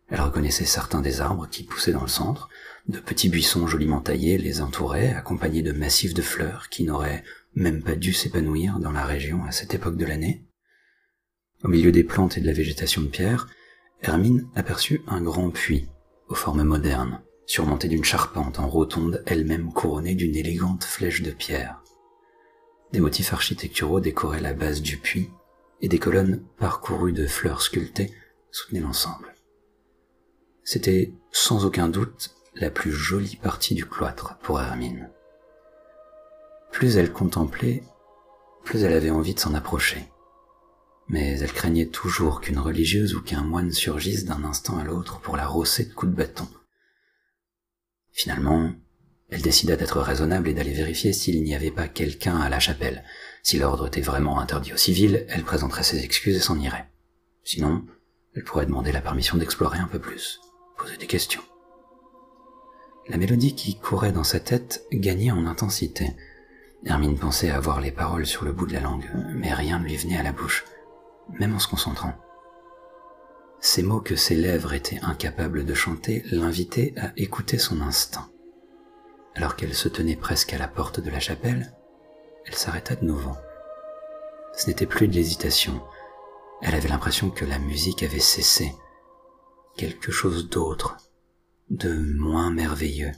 Elle 0.08 0.20
reconnaissait 0.20 0.64
certains 0.64 1.00
des 1.00 1.20
arbres 1.20 1.48
qui 1.48 1.62
poussaient 1.62 1.92
dans 1.92 2.02
le 2.02 2.08
centre, 2.08 2.48
de 2.88 3.00
petits 3.00 3.28
buissons 3.28 3.66
joliment 3.66 4.00
taillés 4.00 4.38
les 4.38 4.60
entouraient, 4.60 5.12
accompagnés 5.12 5.62
de 5.62 5.72
massifs 5.72 6.14
de 6.14 6.22
fleurs 6.22 6.68
qui 6.68 6.84
n'auraient 6.84 7.24
même 7.54 7.82
pas 7.82 7.96
dû 7.96 8.12
s'épanouir 8.12 8.78
dans 8.78 8.92
la 8.92 9.04
région 9.04 9.44
à 9.44 9.50
cette 9.50 9.74
époque 9.74 9.96
de 9.96 10.06
l'année. 10.06 10.46
Au 11.64 11.68
milieu 11.68 11.90
des 11.90 12.04
plantes 12.04 12.36
et 12.36 12.40
de 12.40 12.46
la 12.46 12.52
végétation 12.52 13.02
de 13.02 13.08
pierre, 13.08 13.48
Hermine 14.02 14.48
aperçut 14.54 15.02
un 15.08 15.22
grand 15.22 15.50
puits, 15.50 15.88
aux 16.28 16.34
formes 16.34 16.62
modernes, 16.62 17.22
surmontée 17.46 17.88
d'une 17.88 18.04
charpente 18.04 18.58
en 18.58 18.68
rotonde 18.68 19.22
elle-même 19.26 19.72
couronnée 19.72 20.14
d'une 20.14 20.36
élégante 20.36 20.84
flèche 20.84 21.22
de 21.22 21.30
pierre. 21.30 21.82
Des 22.92 23.00
motifs 23.00 23.32
architecturaux 23.32 24.00
décoraient 24.00 24.40
la 24.40 24.52
base 24.52 24.82
du 24.82 24.98
puits, 24.98 25.30
et 25.80 25.88
des 25.88 25.98
colonnes 25.98 26.42
parcourues 26.58 27.12
de 27.12 27.26
fleurs 27.26 27.62
sculptées 27.62 28.12
soutenaient 28.50 28.80
l'ensemble. 28.80 29.34
C'était 30.62 31.12
sans 31.32 31.64
aucun 31.64 31.88
doute 31.88 32.34
la 32.58 32.70
plus 32.70 32.92
jolie 32.92 33.36
partie 33.36 33.74
du 33.74 33.84
cloître 33.84 34.38
pour 34.42 34.60
Hermine. 34.60 35.10
Plus 36.72 36.96
elle 36.96 37.12
contemplait, 37.12 37.82
plus 38.64 38.82
elle 38.82 38.94
avait 38.94 39.10
envie 39.10 39.34
de 39.34 39.40
s'en 39.40 39.54
approcher. 39.54 40.04
Mais 41.08 41.38
elle 41.38 41.52
craignait 41.52 41.86
toujours 41.86 42.40
qu'une 42.40 42.58
religieuse 42.58 43.14
ou 43.14 43.22
qu'un 43.22 43.42
moine 43.42 43.72
surgisse 43.72 44.24
d'un 44.24 44.42
instant 44.42 44.78
à 44.78 44.84
l'autre 44.84 45.20
pour 45.20 45.36
la 45.36 45.46
rosser 45.46 45.84
de 45.84 45.92
coups 45.92 46.10
de 46.12 46.16
bâton. 46.16 46.48
Finalement, 48.10 48.72
elle 49.28 49.42
décida 49.42 49.76
d'être 49.76 50.00
raisonnable 50.00 50.48
et 50.48 50.54
d'aller 50.54 50.72
vérifier 50.72 51.12
s'il 51.12 51.42
n'y 51.42 51.54
avait 51.54 51.70
pas 51.70 51.88
quelqu'un 51.88 52.38
à 52.38 52.48
la 52.48 52.58
chapelle. 52.58 53.04
Si 53.42 53.58
l'ordre 53.58 53.86
était 53.88 54.00
vraiment 54.00 54.40
interdit 54.40 54.72
aux 54.72 54.78
civils, 54.78 55.26
elle 55.28 55.44
présenterait 55.44 55.82
ses 55.82 56.02
excuses 56.02 56.36
et 56.36 56.40
s'en 56.40 56.58
irait. 56.58 56.90
Sinon, 57.44 57.84
Elle 58.34 58.44
pourrait 58.44 58.66
demander 58.66 58.92
la 58.92 59.00
permission 59.00 59.38
d'explorer 59.38 59.78
un 59.78 59.88
peu 59.88 59.98
plus, 59.98 60.40
poser 60.76 60.98
des 60.98 61.06
questions. 61.06 61.42
La 63.08 63.18
mélodie 63.18 63.54
qui 63.54 63.76
courait 63.76 64.12
dans 64.12 64.24
sa 64.24 64.40
tête 64.40 64.84
gagnait 64.92 65.30
en 65.30 65.46
intensité. 65.46 66.16
Hermine 66.84 67.16
pensait 67.16 67.50
avoir 67.50 67.80
les 67.80 67.92
paroles 67.92 68.26
sur 68.26 68.44
le 68.44 68.52
bout 68.52 68.66
de 68.66 68.72
la 68.72 68.80
langue, 68.80 69.08
mais 69.34 69.52
rien 69.52 69.78
ne 69.78 69.84
lui 69.84 69.96
venait 69.96 70.18
à 70.18 70.24
la 70.24 70.32
bouche, 70.32 70.64
même 71.38 71.54
en 71.54 71.58
se 71.60 71.68
concentrant. 71.68 72.14
Ces 73.60 73.82
mots 73.82 74.00
que 74.00 74.16
ses 74.16 74.34
lèvres 74.34 74.74
étaient 74.74 75.00
incapables 75.02 75.64
de 75.64 75.74
chanter 75.74 76.24
l'invitaient 76.30 76.94
à 76.96 77.12
écouter 77.16 77.58
son 77.58 77.80
instinct. 77.80 78.28
Alors 79.34 79.54
qu'elle 79.54 79.74
se 79.74 79.88
tenait 79.88 80.16
presque 80.16 80.52
à 80.52 80.58
la 80.58 80.68
porte 80.68 80.98
de 81.00 81.10
la 81.10 81.20
chapelle, 81.20 81.72
elle 82.44 82.54
s'arrêta 82.54 82.96
de 82.96 83.04
nouveau. 83.04 83.32
Ce 84.56 84.66
n'était 84.66 84.86
plus 84.86 85.08
de 85.08 85.14
l'hésitation. 85.14 85.80
Elle 86.62 86.74
avait 86.74 86.88
l'impression 86.88 87.30
que 87.30 87.44
la 87.44 87.58
musique 87.58 88.02
avait 88.02 88.18
cessé. 88.18 88.72
Quelque 89.76 90.10
chose 90.10 90.48
d'autre, 90.48 90.96
de 91.70 91.92
moins 91.92 92.50
merveilleux, 92.50 93.12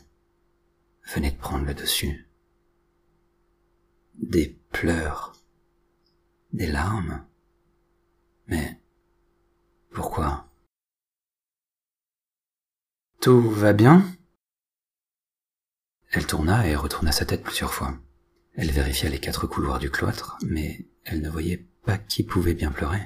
venait 1.15 1.31
de 1.31 1.37
prendre 1.37 1.67
le 1.67 1.75
dessus. 1.75 2.29
Des 4.15 4.59
pleurs, 4.71 5.35
des 6.53 6.67
larmes. 6.67 7.25
Mais 8.47 8.81
pourquoi? 9.91 10.51
Tout 13.21 13.51
va 13.51 13.73
bien? 13.73 14.05
Elle 16.11 16.27
tourna 16.27 16.67
et 16.67 16.75
retourna 16.75 17.13
sa 17.13 17.27
tête 17.27 17.43
plusieurs 17.43 17.75
fois. 17.75 17.99
Elle 18.55 18.71
vérifia 18.71 19.11
les 19.11 19.21
quatre 19.21 19.47
couloirs 19.47 19.79
du 19.79 19.91
cloître, 19.91 20.39
mais 20.43 20.89
elle 21.05 21.21
ne 21.21 21.29
voyait 21.29 21.69
pas 21.85 21.99
qui 21.99 22.23
pouvait 22.23 22.55
bien 22.55 22.73
pleurer. 22.73 23.03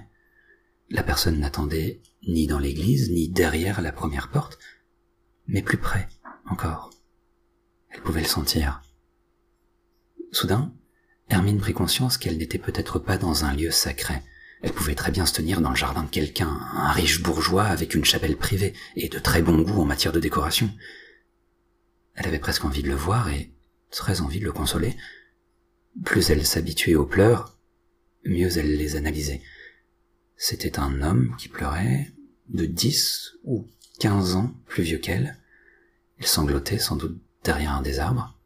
La 0.89 1.03
personne 1.03 1.41
n'attendait 1.41 2.03
ni 2.29 2.47
dans 2.47 2.59
l'église, 2.59 3.11
ni 3.11 3.29
derrière 3.29 3.81
la 3.81 3.93
première 3.93 4.31
porte, 4.31 4.59
mais 5.47 5.63
plus 5.63 5.79
près 5.79 6.09
encore. 6.47 6.91
Elle 7.91 8.01
pouvait 8.03 8.23
le 8.23 8.27
sentir. 8.27 8.83
Soudain, 10.31 10.73
Hermine 11.29 11.61
prit 11.61 11.73
conscience 11.73 12.19
qu'elle 12.19 12.39
n'était 12.39 12.59
peut-être 12.59 12.99
pas 12.99 13.19
dans 13.19 13.45
un 13.45 13.55
lieu 13.55 13.71
sacré. 13.71 14.23
Elle 14.63 14.73
pouvait 14.73 14.95
très 14.95 15.11
bien 15.11 15.27
se 15.27 15.35
tenir 15.35 15.61
dans 15.61 15.71
le 15.71 15.77
jardin 15.77 16.05
de 16.05 16.11
quelqu'un, 16.11 16.49
un 16.75 16.93
riche 16.93 17.23
bourgeois 17.23 17.65
avec 17.65 17.95
une 17.95 18.05
chapelle 18.05 18.37
privée 18.37 18.75
et 18.97 19.09
de 19.09 19.19
très 19.19 19.43
bon 19.43 19.61
goût 19.61 19.81
en 19.81 19.85
matière 19.85 20.13
de 20.13 20.21
décoration. 20.21 20.71
Elle 22.15 22.27
avait 22.27 22.39
presque 22.39 22.65
envie 22.65 22.83
de 22.83 22.89
le 22.89 22.95
voir 22.95 23.29
et 23.29 23.53
très 23.91 24.21
envie 24.21 24.41
de 24.41 24.45
le 24.45 24.53
consoler, 24.53 24.97
plus 26.05 26.31
elle 26.31 26.47
s'habituait 26.47 26.95
aux 26.95 27.07
pleurs, 27.07 27.59
mieux 28.25 28.57
elle 28.57 28.77
les 28.77 28.97
analysait. 28.97 29.43
C'était 30.37 30.79
un 30.79 31.03
homme 31.03 31.35
qui 31.39 31.49
pleurait, 31.49 32.13
de 32.49 32.67
dix 32.67 33.33
ou 33.45 33.69
quinze 33.99 34.35
ans 34.35 34.53
plus 34.67 34.83
vieux 34.83 34.99
qu'elle. 34.99 35.37
Il 36.19 36.27
sanglotait 36.27 36.79
sans 36.79 36.97
doute 36.97 37.21
derrière 37.45 37.73
un 37.73 37.83
des 37.83 37.99
arbres. 37.99 38.39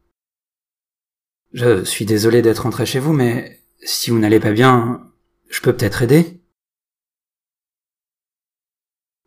Je 1.52 1.84
suis 1.84 2.06
désolé 2.06 2.42
d'être 2.42 2.64
rentré 2.64 2.86
chez 2.86 2.98
vous, 2.98 3.12
mais 3.12 3.62
si 3.82 4.10
vous 4.10 4.18
n'allez 4.18 4.40
pas 4.40 4.52
bien, 4.52 5.12
je 5.48 5.60
peux 5.60 5.74
peut-être 5.74 6.02
aider 6.02 6.42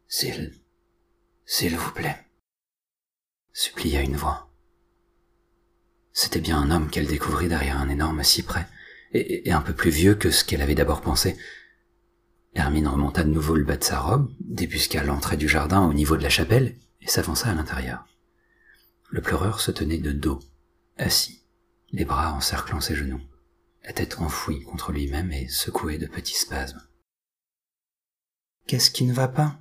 S'il, 0.08 0.54
s'il 1.46 1.78
vous 1.78 1.92
plaît, 1.92 2.26
supplia 3.54 4.02
une 4.02 4.16
voix. 4.16 4.52
C'était 6.14 6.42
bien 6.42 6.58
un 6.58 6.72
homme 6.72 6.90
qu'elle 6.90 7.08
découvrit 7.08 7.48
derrière 7.48 7.80
un 7.80 7.90
énorme 7.90 8.24
cyprès, 8.24 8.68
et, 9.14 9.52
un 9.52 9.62
peu 9.62 9.74
plus 9.74 9.92
vieux 9.92 10.16
que 10.16 10.32
ce 10.32 10.44
qu'elle 10.44 10.62
avait 10.62 10.76
d'abord 10.76 11.02
pensé. 11.02 11.38
Hermine 12.54 12.88
remonta 12.88 13.24
de 13.24 13.30
nouveau 13.30 13.56
le 13.56 13.64
bas 13.64 13.78
de 13.78 13.84
sa 13.84 14.00
robe, 14.00 14.32
débusqua 14.40 15.04
l'entrée 15.04 15.38
du 15.38 15.48
jardin 15.48 15.86
au 15.86 15.94
niveau 15.94 16.18
de 16.18 16.24
la 16.24 16.30
chapelle, 16.30 16.78
et 17.02 17.08
s'avança 17.08 17.50
à 17.50 17.54
l'intérieur. 17.54 18.06
Le 19.10 19.22
pleureur 19.22 19.62
se 19.62 19.72
tenait 19.72 19.98
de 19.98 20.12
dos, 20.12 20.40
assis, 20.98 21.44
les 21.92 22.06
bras 22.06 22.34
encerclant 22.34 22.82
ses 22.82 22.96
genoux, 22.96 23.22
la 23.84 23.94
tête 23.94 24.20
enfouie 24.20 24.64
contre 24.64 24.92
lui-même 24.92 25.32
et 25.32 25.48
secouée 25.48 25.98
de 25.98 26.08
petits 26.08 26.38
spasmes. 26.38 26.82
Qu'est-ce 28.68 28.92
qui 28.92 29.06
ne 29.06 29.14
va 29.14 29.28
pas? 29.28 29.60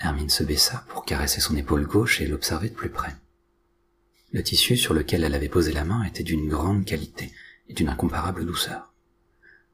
Hermine 0.00 0.30
se 0.30 0.44
baissa 0.44 0.84
pour 0.88 1.04
caresser 1.04 1.40
son 1.40 1.56
épaule 1.56 1.86
gauche 1.86 2.20
et 2.20 2.26
l'observer 2.26 2.68
de 2.68 2.74
plus 2.74 2.90
près. 2.90 3.14
Le 4.32 4.42
tissu 4.42 4.76
sur 4.76 4.92
lequel 4.94 5.24
elle 5.24 5.34
avait 5.34 5.48
posé 5.48 5.72
la 5.72 5.84
main 5.84 6.04
était 6.04 6.22
d'une 6.22 6.48
grande 6.48 6.84
qualité 6.84 7.32
et 7.68 7.74
d'une 7.74 7.88
incomparable 7.88 8.44
douceur. 8.44 8.87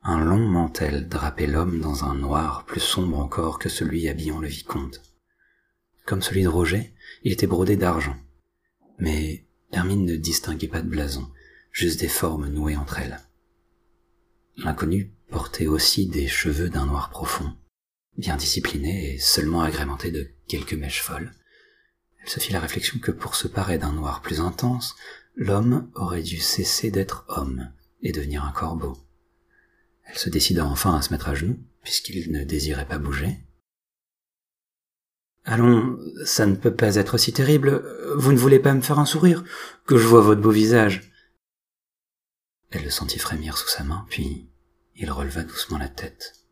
Un 0.05 0.23
long 0.23 0.39
mantel 0.39 1.09
drapait 1.09 1.47
l'homme 1.47 1.81
dans 1.81 2.05
un 2.05 2.15
noir 2.15 2.65
plus 2.67 2.81
sombre 2.81 3.19
encore 3.19 3.59
que 3.59 3.69
celui 3.69 4.09
habillant 4.09 4.39
le 4.39 4.49
vicomte. 4.49 5.03
Comme 6.07 6.23
celui 6.23 6.43
de 6.43 6.49
Roger, 6.49 6.95
il 7.23 7.33
était 7.33 7.47
brodé 7.47 7.77
d'argent. 7.77 8.17
Mais 8.99 9.47
Hermine 9.73 10.05
ne 10.05 10.17
distinguait 10.17 10.69
pas 10.69 10.83
de 10.83 10.89
blason, 10.89 11.29
juste 11.73 12.01
des 12.01 12.09
formes 12.09 12.49
nouées 12.49 12.77
entre 12.77 12.99
elles. 12.99 13.19
L'inconnu 14.59 15.13
portait 15.31 15.67
aussi 15.67 16.07
des 16.07 16.29
cheveux 16.29 16.69
d'un 16.69 16.87
noir 16.87 17.11
profond, 17.11 17.57
bien 18.19 18.37
disciplinés 18.37 19.15
et 19.15 19.19
seulement 19.19 19.63
agrémentés 19.63 20.13
de 20.13 20.31
quelques 20.47 20.75
mèches 20.75 21.03
folles, 21.03 21.33
elle 22.25 22.31
se 22.31 22.41
fit 22.41 22.55
la 22.55 22.61
réflexion 22.61 22.99
que 22.99 23.11
pour 23.11 23.35
se 23.35 23.47
parer 23.49 23.77
d'un 23.77 23.93
noir 23.93 24.23
plus 24.23 24.41
intense, 24.41 24.97
l'homme 25.37 25.91
aurait 25.95 26.23
dû 26.23 26.39
cesser 26.39 26.91
d'être 26.91 27.27
homme 27.29 27.71
et 28.01 28.13
devenir 28.13 28.45
un 28.47 28.53
corbeau. 28.53 28.97
Elle 30.05 30.19
se 30.19 30.31
décida 30.31 30.65
enfin 30.65 30.97
à 30.97 31.03
se 31.03 31.13
mettre 31.13 31.29
à 31.29 31.35
genoux, 31.35 31.59
puisqu'il 31.83 32.31
ne 32.33 32.45
désirait 32.45 32.87
pas 32.87 32.99
bouger. 32.99 33.39
Allons, 35.45 35.99
ça 36.25 36.47
ne 36.47 36.57
peut 36.57 36.75
pas 36.75 36.97
être 36.97 37.19
si 37.19 37.33
terrible. 37.33 37.85
Vous 38.17 38.33
ne 38.33 38.39
voulez 38.39 38.59
pas 38.59 38.75
me 38.75 38.81
faire 38.81 38.99
un 38.99 39.07
sourire, 39.07 39.45
que 39.87 39.99
je 39.99 40.07
vois 40.07 40.23
votre 40.23 40.41
beau 40.41 40.51
visage. 40.51 41.13
Elle 42.71 42.85
le 42.85 42.91
sentit 42.91 43.19
frémir 43.19 43.59
sous 43.59 43.69
sa 43.69 43.85
main, 43.85 44.07
puis 44.09 44.49
il 44.97 45.11
releva 45.11 45.43
doucement 45.43 45.79
la 45.79 45.89
tête. 45.89 46.47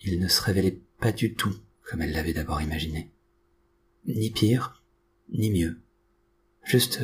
Il 0.00 0.20
ne 0.20 0.28
se 0.28 0.42
révélait 0.42 0.80
pas 1.00 1.12
du 1.12 1.34
tout 1.34 1.54
comme 1.82 2.02
elle 2.02 2.12
l'avait 2.12 2.32
d'abord 2.32 2.62
imaginé 2.62 3.12
ni 4.06 4.30
pire, 4.30 4.82
ni 5.30 5.50
mieux, 5.50 5.80
juste 6.64 7.00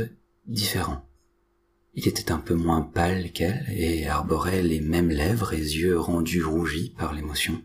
différent. 0.47 1.08
Il 1.95 2.07
était 2.07 2.31
un 2.31 2.39
peu 2.39 2.55
moins 2.55 2.83
pâle 2.83 3.33
qu'elle 3.33 3.67
et 3.71 4.07
arborait 4.07 4.63
les 4.63 4.81
mêmes 4.81 5.11
lèvres 5.11 5.53
et 5.53 5.59
yeux 5.59 5.99
rendus 5.99 6.45
rougis 6.45 6.95
par 6.97 7.13
l'émotion. 7.13 7.63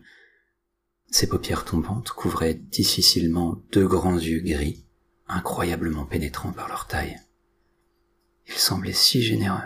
Ses 1.10 1.28
paupières 1.28 1.64
tombantes 1.64 2.10
couvraient 2.10 2.54
difficilement 2.54 3.62
deux 3.70 3.86
grands 3.86 4.18
yeux 4.18 4.40
gris, 4.40 4.84
incroyablement 5.28 6.06
pénétrants 6.06 6.52
par 6.52 6.68
leur 6.68 6.86
taille. 6.86 7.20
Il 8.48 8.54
semblait 8.54 8.92
si 8.92 9.22
généreux, 9.22 9.58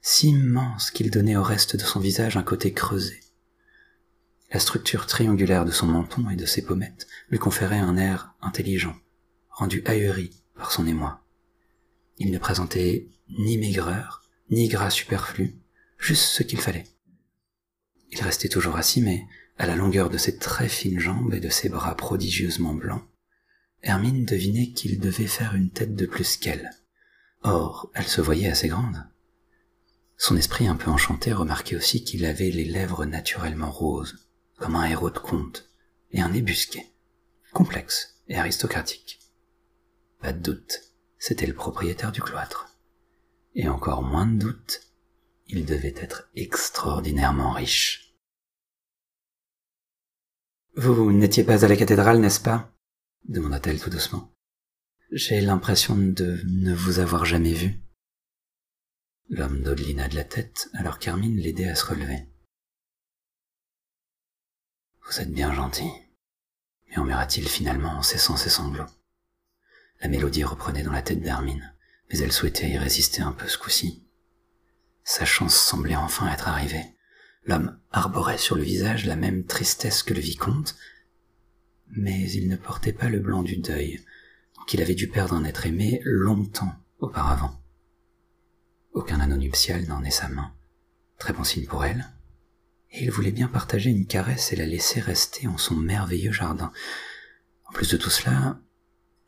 si 0.00 0.28
immense 0.28 0.90
qu'il 0.90 1.10
donnait 1.10 1.36
au 1.36 1.42
reste 1.42 1.74
de 1.76 1.82
son 1.82 1.98
visage 1.98 2.36
un 2.36 2.42
côté 2.42 2.72
creusé. 2.72 3.20
La 4.52 4.60
structure 4.60 5.06
triangulaire 5.06 5.64
de 5.64 5.72
son 5.72 5.86
menton 5.86 6.30
et 6.30 6.36
de 6.36 6.46
ses 6.46 6.62
pommettes 6.62 7.08
lui 7.28 7.38
conférait 7.38 7.78
un 7.78 7.96
air 7.96 8.34
intelligent, 8.40 8.96
rendu 9.50 9.82
ahuri 9.86 10.30
par 10.54 10.70
son 10.70 10.86
émoi. 10.86 11.24
Il 12.18 12.30
ne 12.30 12.38
présentait 12.38 13.08
ni 13.28 13.58
maigreur, 13.58 14.22
ni 14.50 14.68
gras 14.68 14.90
superflu, 14.90 15.56
juste 15.98 16.24
ce 16.24 16.42
qu'il 16.42 16.60
fallait. 16.60 16.86
Il 18.10 18.22
restait 18.22 18.48
toujours 18.48 18.76
assis, 18.76 19.00
mais 19.00 19.24
à 19.58 19.66
la 19.66 19.76
longueur 19.76 20.10
de 20.10 20.18
ses 20.18 20.38
très 20.38 20.68
fines 20.68 21.00
jambes 21.00 21.34
et 21.34 21.40
de 21.40 21.48
ses 21.48 21.68
bras 21.68 21.96
prodigieusement 21.96 22.74
blancs, 22.74 23.04
Hermine 23.82 24.24
devinait 24.24 24.70
qu'il 24.70 24.98
devait 25.00 25.26
faire 25.26 25.54
une 25.54 25.70
tête 25.70 25.94
de 25.94 26.06
plus 26.06 26.36
qu'elle. 26.36 26.70
Or, 27.42 27.90
elle 27.94 28.06
se 28.06 28.20
voyait 28.20 28.50
assez 28.50 28.68
grande. 28.68 29.04
Son 30.16 30.36
esprit 30.36 30.66
un 30.66 30.76
peu 30.76 30.90
enchanté 30.90 31.32
remarquait 31.32 31.76
aussi 31.76 32.02
qu'il 32.02 32.24
avait 32.24 32.50
les 32.50 32.64
lèvres 32.64 33.04
naturellement 33.04 33.70
roses, 33.70 34.26
comme 34.56 34.76
un 34.76 34.84
héros 34.84 35.10
de 35.10 35.18
conte, 35.18 35.68
et 36.12 36.20
un 36.20 36.32
ébusquet, 36.32 36.92
complexe 37.52 38.16
et 38.28 38.36
aristocratique. 38.36 39.20
Pas 40.20 40.32
de 40.32 40.38
doute, 40.38 40.80
c'était 41.18 41.46
le 41.46 41.54
propriétaire 41.54 42.12
du 42.12 42.22
cloître. 42.22 42.75
Et 43.56 43.68
encore 43.68 44.02
moins 44.02 44.26
de 44.26 44.38
doute, 44.38 44.82
il 45.46 45.64
devait 45.64 45.94
être 45.96 46.28
extraordinairement 46.34 47.52
riche. 47.52 48.14
Vous 50.76 51.10
n'étiez 51.10 51.42
pas 51.42 51.64
à 51.64 51.68
la 51.68 51.76
cathédrale, 51.76 52.20
n'est-ce 52.20 52.40
pas? 52.40 52.70
demanda-t-elle 53.24 53.80
tout 53.80 53.88
doucement. 53.88 54.30
J'ai 55.10 55.40
l'impression 55.40 55.96
de 55.96 56.38
ne 56.44 56.74
vous 56.74 56.98
avoir 56.98 57.24
jamais 57.24 57.54
vu. 57.54 57.80
L'homme 59.30 59.62
dodelina 59.62 60.06
de 60.08 60.16
la 60.16 60.24
tête 60.24 60.68
alors 60.74 60.98
Carmine 60.98 61.38
l'aidait 61.38 61.68
à 61.68 61.74
se 61.74 61.86
relever. 61.86 62.28
Vous 65.06 65.20
êtes 65.20 65.32
bien 65.32 65.54
gentil, 65.54 65.90
murmura-t-il 66.90 67.48
finalement 67.48 67.96
en 67.96 68.02
cessant 68.02 68.36
ses 68.36 68.50
sanglots. 68.50 68.84
La 70.00 70.08
mélodie 70.08 70.44
reprenait 70.44 70.82
dans 70.82 70.92
la 70.92 71.02
tête 71.02 71.22
d'Hermine, 71.22 71.74
mais 72.10 72.18
elle 72.18 72.32
souhaitait 72.32 72.70
y 72.70 72.78
résister 72.78 73.22
un 73.22 73.32
peu 73.32 73.48
ce 73.48 73.58
coup-ci. 73.58 74.04
Sa 75.04 75.24
chance 75.24 75.56
semblait 75.56 75.96
enfin 75.96 76.30
être 76.32 76.48
arrivée. 76.48 76.84
L'homme 77.44 77.78
arborait 77.92 78.38
sur 78.38 78.56
le 78.56 78.62
visage 78.62 79.06
la 79.06 79.16
même 79.16 79.44
tristesse 79.44 80.02
que 80.02 80.14
le 80.14 80.20
vicomte, 80.20 80.76
mais 81.88 82.30
il 82.32 82.48
ne 82.48 82.56
portait 82.56 82.92
pas 82.92 83.08
le 83.08 83.20
blanc 83.20 83.42
du 83.42 83.56
deuil 83.56 84.00
qu'il 84.66 84.82
avait 84.82 84.94
dû 84.94 85.08
perdre 85.08 85.34
un 85.34 85.44
être 85.44 85.66
aimé 85.66 86.00
longtemps 86.04 86.74
auparavant. 86.98 87.62
Aucun 88.92 89.20
anneau 89.20 89.36
nuptial 89.36 89.84
n'en 89.86 90.02
est 90.02 90.10
sa 90.10 90.28
main, 90.28 90.52
très 91.18 91.32
bon 91.32 91.44
signe 91.44 91.66
pour 91.66 91.84
elle, 91.84 92.04
et 92.90 93.04
il 93.04 93.10
voulait 93.10 93.30
bien 93.30 93.48
partager 93.48 93.90
une 93.90 94.06
caresse 94.06 94.52
et 94.52 94.56
la 94.56 94.66
laisser 94.66 95.00
rester 95.00 95.46
en 95.46 95.56
son 95.56 95.76
merveilleux 95.76 96.32
jardin. 96.32 96.72
En 97.66 97.72
plus 97.72 97.90
de 97.90 97.96
tout 97.96 98.10
cela, 98.10 98.58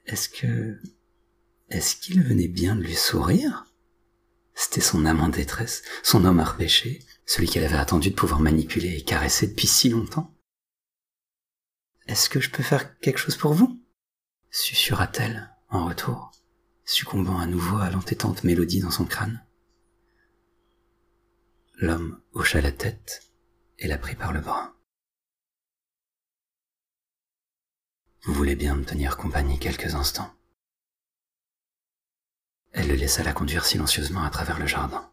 est-ce 0.07 0.29
que... 0.29 0.81
est-ce 1.71 1.97
qu'il 1.97 2.23
venait 2.23 2.49
bien 2.49 2.77
de 2.77 2.83
lui 2.83 2.95
sourire? 2.95 3.67
C'était 4.55 4.81
son 4.81 5.05
amant 5.05 5.25
en 5.25 5.29
détresse, 5.29 5.83
son 6.03 6.25
homme 6.25 6.41
à 6.41 6.57
celui 7.27 7.49
qu'elle 7.49 7.65
avait 7.65 7.77
attendu 7.77 8.11
de 8.11 8.15
pouvoir 8.15 8.41
manipuler 8.41 8.97
et 8.97 9.05
caresser 9.05 9.47
depuis 9.49 9.67
si 9.67 9.91
longtemps. 9.91 10.35
Est-ce 12.07 12.31
que 12.31 12.41
je 12.41 12.51
peux 12.51 12.63
faire 12.63 12.99
quelque 12.99 13.19
chose 13.19 13.37
pour 13.37 13.53
vous? 13.53 13.81
susurra-t-elle 14.51 15.55
en 15.69 15.87
retour, 15.87 16.33
succombant 16.87 17.39
à 17.39 17.47
nouveau 17.47 17.77
à 17.77 17.91
l'entêtante 17.91 18.45
mélodie 18.45 18.81
dans 18.81 18.91
son 18.91 19.05
crâne. 19.05 19.45
L'homme 21.77 22.21
hocha 22.33 22.63
la 22.63 22.73
tête 22.73 23.31
et 23.79 23.87
la 23.87 23.99
prit 23.99 24.17
par 24.17 24.33
le 24.33 24.41
bras. 24.41 24.75
Vous 28.25 28.33
voulez 28.33 28.57
bien 28.57 28.75
me 28.75 28.85
tenir 28.85 29.19
compagnie 29.19 29.59
quelques 29.59 29.95
instants? 29.95 30.38
Elle 32.73 32.89
le 32.89 32.95
laissa 32.95 33.23
la 33.23 33.33
conduire 33.33 33.65
silencieusement 33.65 34.23
à 34.23 34.31
travers 34.31 34.59
le 34.59 34.67
jardin. 34.67 35.11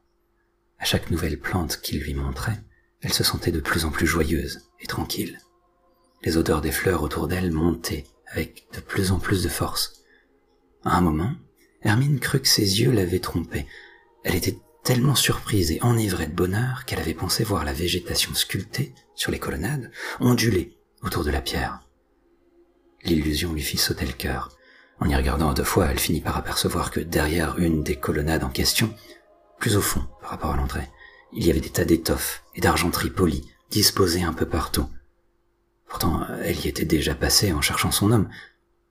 À 0.78 0.86
chaque 0.86 1.10
nouvelle 1.10 1.40
plante 1.40 1.80
qu'il 1.82 2.02
lui 2.02 2.14
montrait, 2.14 2.62
elle 3.02 3.14
se 3.14 3.24
sentait 3.24 3.52
de 3.52 3.60
plus 3.60 3.86
en 3.86 3.92
plus 3.92 4.08
joyeuse 4.08 4.62
et 4.80 4.88
tranquille. 4.88 5.40
Les 6.24 6.38
odeurs 6.38 6.62
des 6.62 6.72
fleurs 6.72 7.04
autour 7.04 7.28
d'elle 7.28 7.52
montaient 7.52 8.06
avec 8.28 8.68
de 8.74 8.80
plus 8.80 9.12
en 9.12 9.20
plus 9.20 9.44
de 9.44 9.50
force. 9.50 10.02
À 10.84 10.98
un 10.98 11.02
moment, 11.02 11.34
Hermine 11.82 12.20
crut 12.20 12.42
que 12.42 12.48
ses 12.48 12.82
yeux 12.82 12.92
l'avaient 12.92 13.20
trompée. 13.20 13.68
Elle 14.24 14.36
était 14.36 14.58
tellement 14.84 15.16
surprise 15.16 15.72
et 15.72 15.82
enivrée 15.82 16.28
de 16.28 16.34
bonheur 16.34 16.86
qu'elle 16.86 17.00
avait 17.00 17.14
pensé 17.14 17.44
voir 17.44 17.64
la 17.64 17.74
végétation 17.74 18.34
sculptée 18.34 18.94
sur 19.16 19.32
les 19.32 19.40
colonnades 19.40 19.92
onduler 20.20 20.78
autour 21.02 21.24
de 21.24 21.32
la 21.32 21.42
pierre. 21.42 21.80
L'illusion 23.04 23.54
lui 23.54 23.62
fit 23.62 23.78
sauter 23.78 24.06
le 24.06 24.14
cœur. 24.14 24.58
En 25.00 25.10
y 25.10 25.16
regardant 25.16 25.50
à 25.50 25.54
deux 25.54 25.64
fois, 25.64 25.88
elle 25.88 26.00
finit 26.00 26.22
par 26.22 26.38
apercevoir 26.38 26.92
que 26.92 27.00
derrière 27.00 27.58
une 27.58 27.84
des 27.84 27.96
colonnades 27.98 28.44
en 28.44 28.50
question, 28.50 28.94
plus 29.60 29.76
au 29.76 29.82
fond 29.82 30.06
par 30.22 30.32
rapport 30.32 30.52
à 30.52 30.58
l'entrée, 30.58 30.90
il 31.34 31.46
y 31.46 31.50
avait 31.50 31.60
des 31.60 31.70
tas 31.70 31.86
d'étoffes 31.86 32.44
et 32.56 32.62
d'argenterie 32.62 33.10
polies 33.10 33.50
disposées 33.70 34.24
un 34.24 34.34
peu 34.34 34.46
partout. 34.46 34.88
Pourtant, 35.88 36.26
elle 36.42 36.60
y 36.60 36.68
était 36.68 36.86
déjà 36.86 37.14
passée 37.14 37.52
en 37.52 37.62
cherchant 37.62 37.92
son 37.92 38.12
homme. 38.12 38.30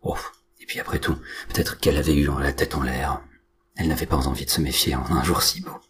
Oh, 0.03 0.17
et 0.61 0.67
puis 0.67 0.79
après 0.79 0.99
tout, 0.99 1.17
peut-être 1.49 1.79
qu'elle 1.79 1.97
avait 1.97 2.15
eu 2.15 2.29
la 2.39 2.53
tête 2.53 2.75
en 2.75 2.83
l'air. 2.83 3.23
Elle 3.77 3.89
n'avait 3.89 4.07
pas 4.07 4.17
envie 4.17 4.45
de 4.45 4.51
se 4.51 4.61
méfier 4.61 4.95
en 4.95 5.05
un 5.11 5.25
jour 5.25 5.43
si 5.43 5.61
beau. 5.61 5.81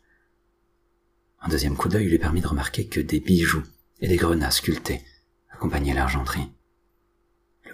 Un 1.40 1.48
deuxième 1.48 1.76
coup 1.76 1.88
d'œil 1.88 2.08
lui 2.08 2.18
permit 2.18 2.40
de 2.40 2.46
remarquer 2.46 2.86
que 2.86 3.00
des 3.00 3.20
bijoux 3.20 3.62
et 4.00 4.08
des 4.08 4.16
grenats 4.16 4.50
sculptés 4.50 5.04
accompagnaient 5.50 5.94
l'argenterie. 5.94 6.50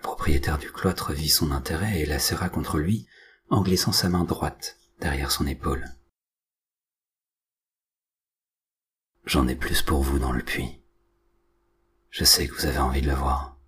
Le 0.01 0.03
propriétaire 0.03 0.57
du 0.57 0.73
cloître 0.73 1.13
vit 1.13 1.29
son 1.29 1.51
intérêt 1.51 2.01
et 2.01 2.07
la 2.07 2.19
serra 2.19 2.49
contre 2.49 2.79
lui 2.79 3.07
en 3.51 3.61
glissant 3.61 3.93
sa 3.93 4.09
main 4.09 4.25
droite 4.25 4.79
derrière 4.99 5.31
son 5.31 5.47
épaule. 5.47 5.85
J'en 9.27 9.47
ai 9.47 9.55
plus 9.55 9.83
pour 9.83 10.03
vous 10.03 10.19
dans 10.19 10.33
le 10.33 10.43
puits. 10.43 10.83
Je 12.09 12.25
sais 12.25 12.49
que 12.49 12.55
vous 12.55 12.65
avez 12.65 12.79
envie 12.79 13.03
de 13.03 13.09
le 13.09 13.15
voir. 13.15 13.61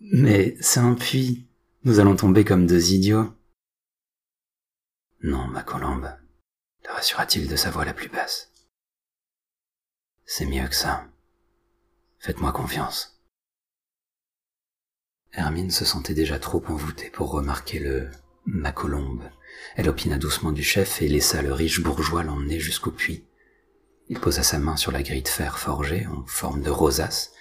Mais 0.00 0.56
c'est 0.62 0.80
un 0.80 0.94
puits. 0.94 1.50
Nous 1.84 2.00
allons 2.00 2.16
tomber 2.16 2.42
comme 2.46 2.66
deux 2.66 2.92
idiots. 2.92 3.36
Non, 5.20 5.48
ma 5.48 5.62
colombe, 5.62 6.16
le 6.82 6.92
rassura-t-il 6.92 7.46
de 7.46 7.56
sa 7.56 7.70
voix 7.70 7.84
la 7.84 7.92
plus 7.92 8.08
basse? 8.08 8.50
C'est 10.24 10.46
mieux 10.46 10.66
que 10.66 10.74
ça. 10.74 11.06
Faites-moi 12.20 12.52
confiance. 12.52 13.15
Hermine 15.36 15.70
se 15.70 15.84
sentait 15.84 16.14
déjà 16.14 16.38
trop 16.38 16.62
envoûtée 16.68 17.10
pour 17.10 17.30
remarquer 17.30 17.78
le 17.78 18.10
ma 18.46 18.72
colombe. 18.72 19.22
Elle 19.76 19.88
opina 19.88 20.16
doucement 20.16 20.52
du 20.52 20.62
chef 20.62 21.02
et 21.02 21.08
laissa 21.08 21.42
le 21.42 21.52
riche 21.52 21.82
bourgeois 21.82 22.22
l'emmener 22.22 22.58
jusqu'au 22.58 22.90
puits. 22.90 23.24
Il 24.08 24.18
posa 24.18 24.42
sa 24.42 24.58
main 24.58 24.76
sur 24.76 24.92
la 24.92 25.02
grille 25.02 25.22
de 25.22 25.28
fer 25.28 25.58
forgée 25.58 26.06
en 26.06 26.24
forme 26.26 26.62
de 26.62 26.70
rosace, 26.70 27.32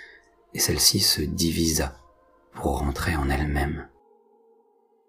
et 0.53 0.59
celle-ci 0.59 0.99
se 0.99 1.21
divisa 1.21 1.97
pour 2.53 2.79
rentrer 2.79 3.15
en 3.15 3.29
elle-même. 3.29 3.87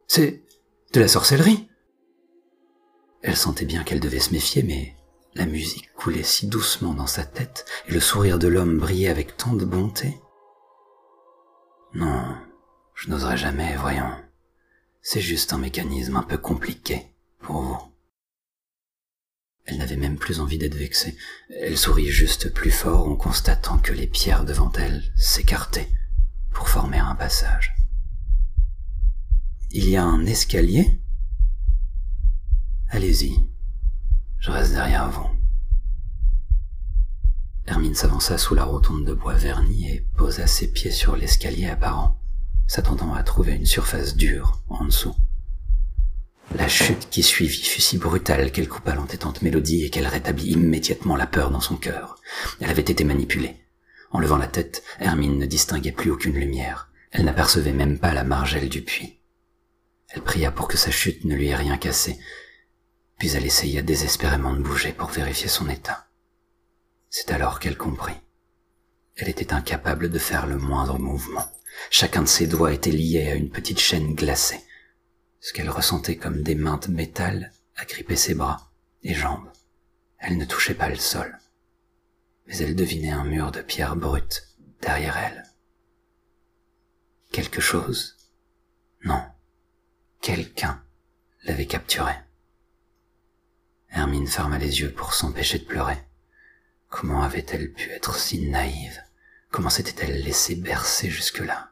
C'est 0.06 0.44
de 0.92 1.00
la 1.00 1.08
sorcellerie 1.08 1.68
Elle 3.22 3.36
sentait 3.36 3.64
bien 3.64 3.82
qu'elle 3.82 4.00
devait 4.00 4.20
se 4.20 4.32
méfier, 4.32 4.62
mais 4.62 4.94
la 5.34 5.46
musique 5.46 5.92
coulait 5.94 6.22
si 6.22 6.46
doucement 6.46 6.94
dans 6.94 7.06
sa 7.06 7.24
tête, 7.24 7.66
et 7.88 7.92
le 7.92 8.00
sourire 8.00 8.38
de 8.38 8.48
l'homme 8.48 8.78
brillait 8.78 9.08
avec 9.08 9.36
tant 9.36 9.54
de 9.54 9.64
bonté. 9.64 10.20
Non, 11.94 12.36
je 12.96 13.10
n'oserais 13.10 13.36
jamais, 13.36 13.76
voyons. 13.76 14.10
C'est 15.02 15.20
juste 15.20 15.52
un 15.52 15.58
mécanisme 15.58 16.16
un 16.16 16.22
peu 16.22 16.38
compliqué 16.38 17.14
pour 17.38 17.62
vous. 17.62 17.78
Elle 19.66 19.78
n'avait 19.78 19.96
même 19.96 20.16
plus 20.16 20.40
envie 20.40 20.58
d'être 20.58 20.74
vexée. 20.74 21.16
Elle 21.60 21.76
sourit 21.76 22.08
juste 22.08 22.52
plus 22.52 22.70
fort 22.70 23.06
en 23.06 23.16
constatant 23.16 23.78
que 23.78 23.92
les 23.92 24.06
pierres 24.06 24.44
devant 24.44 24.72
elle 24.72 25.04
s'écartaient 25.14 25.90
pour 26.52 26.68
former 26.68 26.98
un 26.98 27.14
passage. 27.14 27.74
Il 29.70 29.88
y 29.88 29.96
a 29.96 30.04
un 30.04 30.24
escalier? 30.24 31.00
Allez-y, 32.88 33.36
je 34.38 34.50
reste 34.50 34.72
derrière 34.72 35.10
vous. 35.10 35.28
Hermine 37.66 37.94
s'avança 37.94 38.38
sous 38.38 38.54
la 38.54 38.64
rotonde 38.64 39.04
de 39.04 39.12
bois 39.12 39.34
verni 39.34 39.90
et 39.90 40.00
posa 40.16 40.46
ses 40.46 40.72
pieds 40.72 40.92
sur 40.92 41.16
l'escalier 41.16 41.66
apparent, 41.66 42.18
s'attendant 42.66 43.14
à 43.14 43.22
trouver 43.22 43.52
une 43.52 43.66
surface 43.66 44.16
dure 44.16 44.60
en 44.68 44.84
dessous. 44.84 45.14
La 46.54 46.68
chute 46.68 47.08
qui 47.10 47.22
suivit 47.22 47.64
fut 47.64 47.80
si 47.80 47.98
brutale 47.98 48.52
qu'elle 48.52 48.68
coupa 48.68 48.94
l'entêtante 48.94 49.42
mélodie 49.42 49.84
et 49.84 49.90
qu'elle 49.90 50.06
rétablit 50.06 50.52
immédiatement 50.52 51.16
la 51.16 51.26
peur 51.26 51.50
dans 51.50 51.60
son 51.60 51.76
cœur. 51.76 52.20
Elle 52.60 52.70
avait 52.70 52.82
été 52.82 53.02
manipulée. 53.04 53.56
En 54.12 54.20
levant 54.20 54.36
la 54.36 54.46
tête, 54.46 54.82
Hermine 55.00 55.38
ne 55.38 55.46
distinguait 55.46 55.92
plus 55.92 56.10
aucune 56.10 56.34
lumière. 56.36 56.88
Elle 57.10 57.24
n'apercevait 57.24 57.72
même 57.72 57.98
pas 57.98 58.14
la 58.14 58.24
margelle 58.24 58.68
du 58.68 58.82
puits. 58.82 59.20
Elle 60.08 60.22
pria 60.22 60.52
pour 60.52 60.68
que 60.68 60.76
sa 60.76 60.90
chute 60.90 61.24
ne 61.24 61.34
lui 61.34 61.48
ait 61.48 61.56
rien 61.56 61.76
cassé, 61.76 62.18
puis 63.18 63.34
elle 63.34 63.46
essaya 63.46 63.82
désespérément 63.82 64.54
de 64.54 64.62
bouger 64.62 64.92
pour 64.92 65.08
vérifier 65.08 65.48
son 65.48 65.68
état. 65.68 66.06
C'est 67.10 67.32
alors 67.32 67.58
qu'elle 67.58 67.76
comprit. 67.76 68.20
Elle 69.16 69.28
était 69.28 69.52
incapable 69.52 70.10
de 70.10 70.18
faire 70.18 70.46
le 70.46 70.58
moindre 70.58 70.98
mouvement. 70.98 71.44
Chacun 71.90 72.22
de 72.22 72.28
ses 72.28 72.46
doigts 72.46 72.72
était 72.72 72.90
lié 72.90 73.28
à 73.28 73.34
une 73.34 73.50
petite 73.50 73.80
chaîne 73.80 74.14
glacée 74.14 74.60
ce 75.46 75.52
qu'elle 75.52 75.70
ressentait 75.70 76.16
comme 76.16 76.42
des 76.42 76.56
mains 76.56 76.78
de 76.78 76.88
métal 76.90 77.52
agrippaient 77.76 78.16
ses 78.16 78.34
bras 78.34 78.72
et 79.04 79.14
jambes. 79.14 79.48
Elle 80.18 80.38
ne 80.38 80.44
touchait 80.44 80.74
pas 80.74 80.88
le 80.88 80.96
sol, 80.96 81.38
mais 82.46 82.56
elle 82.56 82.74
devinait 82.74 83.12
un 83.12 83.22
mur 83.22 83.52
de 83.52 83.62
pierre 83.62 83.94
brute 83.94 84.48
derrière 84.80 85.16
elle. 85.16 85.44
Quelque 87.30 87.60
chose, 87.60 88.16
non, 89.04 89.22
quelqu'un 90.20 90.82
l'avait 91.44 91.66
capturée. 91.66 92.18
Hermine 93.90 94.26
ferma 94.26 94.58
les 94.58 94.80
yeux 94.80 94.92
pour 94.92 95.14
s'empêcher 95.14 95.60
de 95.60 95.64
pleurer. 95.64 95.98
Comment 96.88 97.22
avait-elle 97.22 97.72
pu 97.72 97.88
être 97.90 98.16
si 98.16 98.48
naïve? 98.48 99.00
Comment 99.50 99.70
s'était-elle 99.70 100.22
laissée 100.22 100.54
bercer 100.54 101.10
jusque-là? 101.10 101.70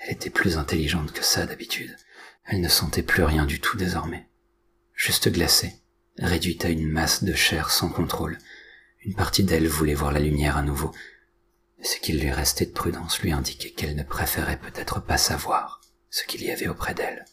Elle 0.00 0.12
était 0.12 0.30
plus 0.30 0.56
intelligente 0.56 1.12
que 1.12 1.24
ça 1.24 1.46
d'habitude. 1.46 1.96
Elle 2.44 2.60
ne 2.60 2.68
sentait 2.68 3.02
plus 3.02 3.22
rien 3.22 3.44
du 3.44 3.60
tout 3.60 3.76
désormais, 3.76 4.28
juste 4.94 5.30
glacée, 5.30 5.74
réduite 6.18 6.64
à 6.64 6.70
une 6.70 6.88
masse 6.88 7.22
de 7.22 7.34
chair 7.34 7.70
sans 7.70 7.88
contrôle. 7.88 8.38
Une 9.02 9.14
partie 9.14 9.44
d'elle 9.44 9.68
voulait 9.68 9.94
voir 9.94 10.12
la 10.12 10.20
lumière 10.20 10.56
à 10.56 10.62
nouveau, 10.62 10.92
ce 11.82 11.96
qu'il 11.96 12.20
lui 12.20 12.30
restait 12.30 12.66
de 12.66 12.72
prudence 12.72 13.20
lui 13.20 13.32
indiquait 13.32 13.70
qu'elle 13.70 13.96
ne 13.96 14.02
préférait 14.02 14.58
peut-être 14.58 15.00
pas 15.00 15.16
savoir 15.16 15.80
ce 16.10 16.24
qu'il 16.24 16.42
y 16.42 16.50
avait 16.50 16.68
auprès 16.68 16.94
d'elle. 16.94 17.24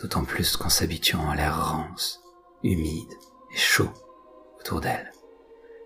D'autant 0.00 0.24
plus 0.24 0.56
qu'en 0.56 0.68
s'habituant 0.68 1.30
à 1.30 1.36
l'air 1.36 1.70
rance, 1.70 2.20
humide 2.62 3.12
et 3.54 3.56
chaud 3.56 3.90
autour 4.58 4.80
d'elle, 4.80 5.12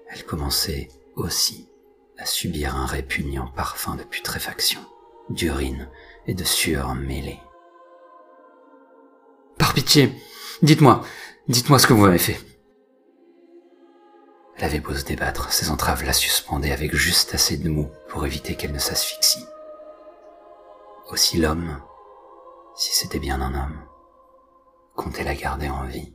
elle 0.08 0.24
commençait 0.24 0.88
aussi 1.14 1.68
à 2.20 2.26
subir 2.26 2.76
un 2.76 2.84
répugnant 2.84 3.48
parfum 3.48 3.96
de 3.96 4.04
putréfaction, 4.04 4.80
d'urine 5.30 5.88
et 6.26 6.34
de 6.34 6.44
sueur 6.44 6.94
mêlée. 6.94 7.40
Par 9.58 9.72
pitié, 9.72 10.12
dites-moi, 10.62 11.02
dites-moi 11.48 11.78
ce 11.78 11.86
que 11.86 11.94
vous 11.94 12.04
m'avez 12.04 12.18
fait. 12.18 12.38
Elle 14.56 14.64
avait 14.64 14.80
beau 14.80 14.94
se 14.94 15.04
débattre, 15.04 15.50
ses 15.50 15.70
entraves 15.70 16.04
la 16.04 16.12
suspendaient 16.12 16.72
avec 16.72 16.94
juste 16.94 17.34
assez 17.34 17.56
de 17.56 17.70
mou 17.70 17.90
pour 18.08 18.26
éviter 18.26 18.54
qu'elle 18.54 18.72
ne 18.72 18.78
s'asphyxie. 18.78 19.46
Aussi 21.08 21.38
l'homme, 21.38 21.80
si 22.76 22.94
c'était 22.94 23.18
bien 23.18 23.40
un 23.40 23.54
homme, 23.54 23.80
comptait 24.94 25.24
la 25.24 25.34
garder 25.34 25.70
en 25.70 25.84
vie. 25.84 26.12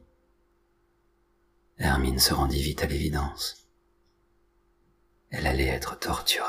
Hermine 1.80 2.20
se 2.20 2.36
rendit 2.36 2.62
vite 2.62 2.84
à 2.84 2.86
l'évidence. 2.86 3.65
Elle 5.32 5.48
allait 5.48 5.68
être 5.68 5.98
torturée. 6.00 6.46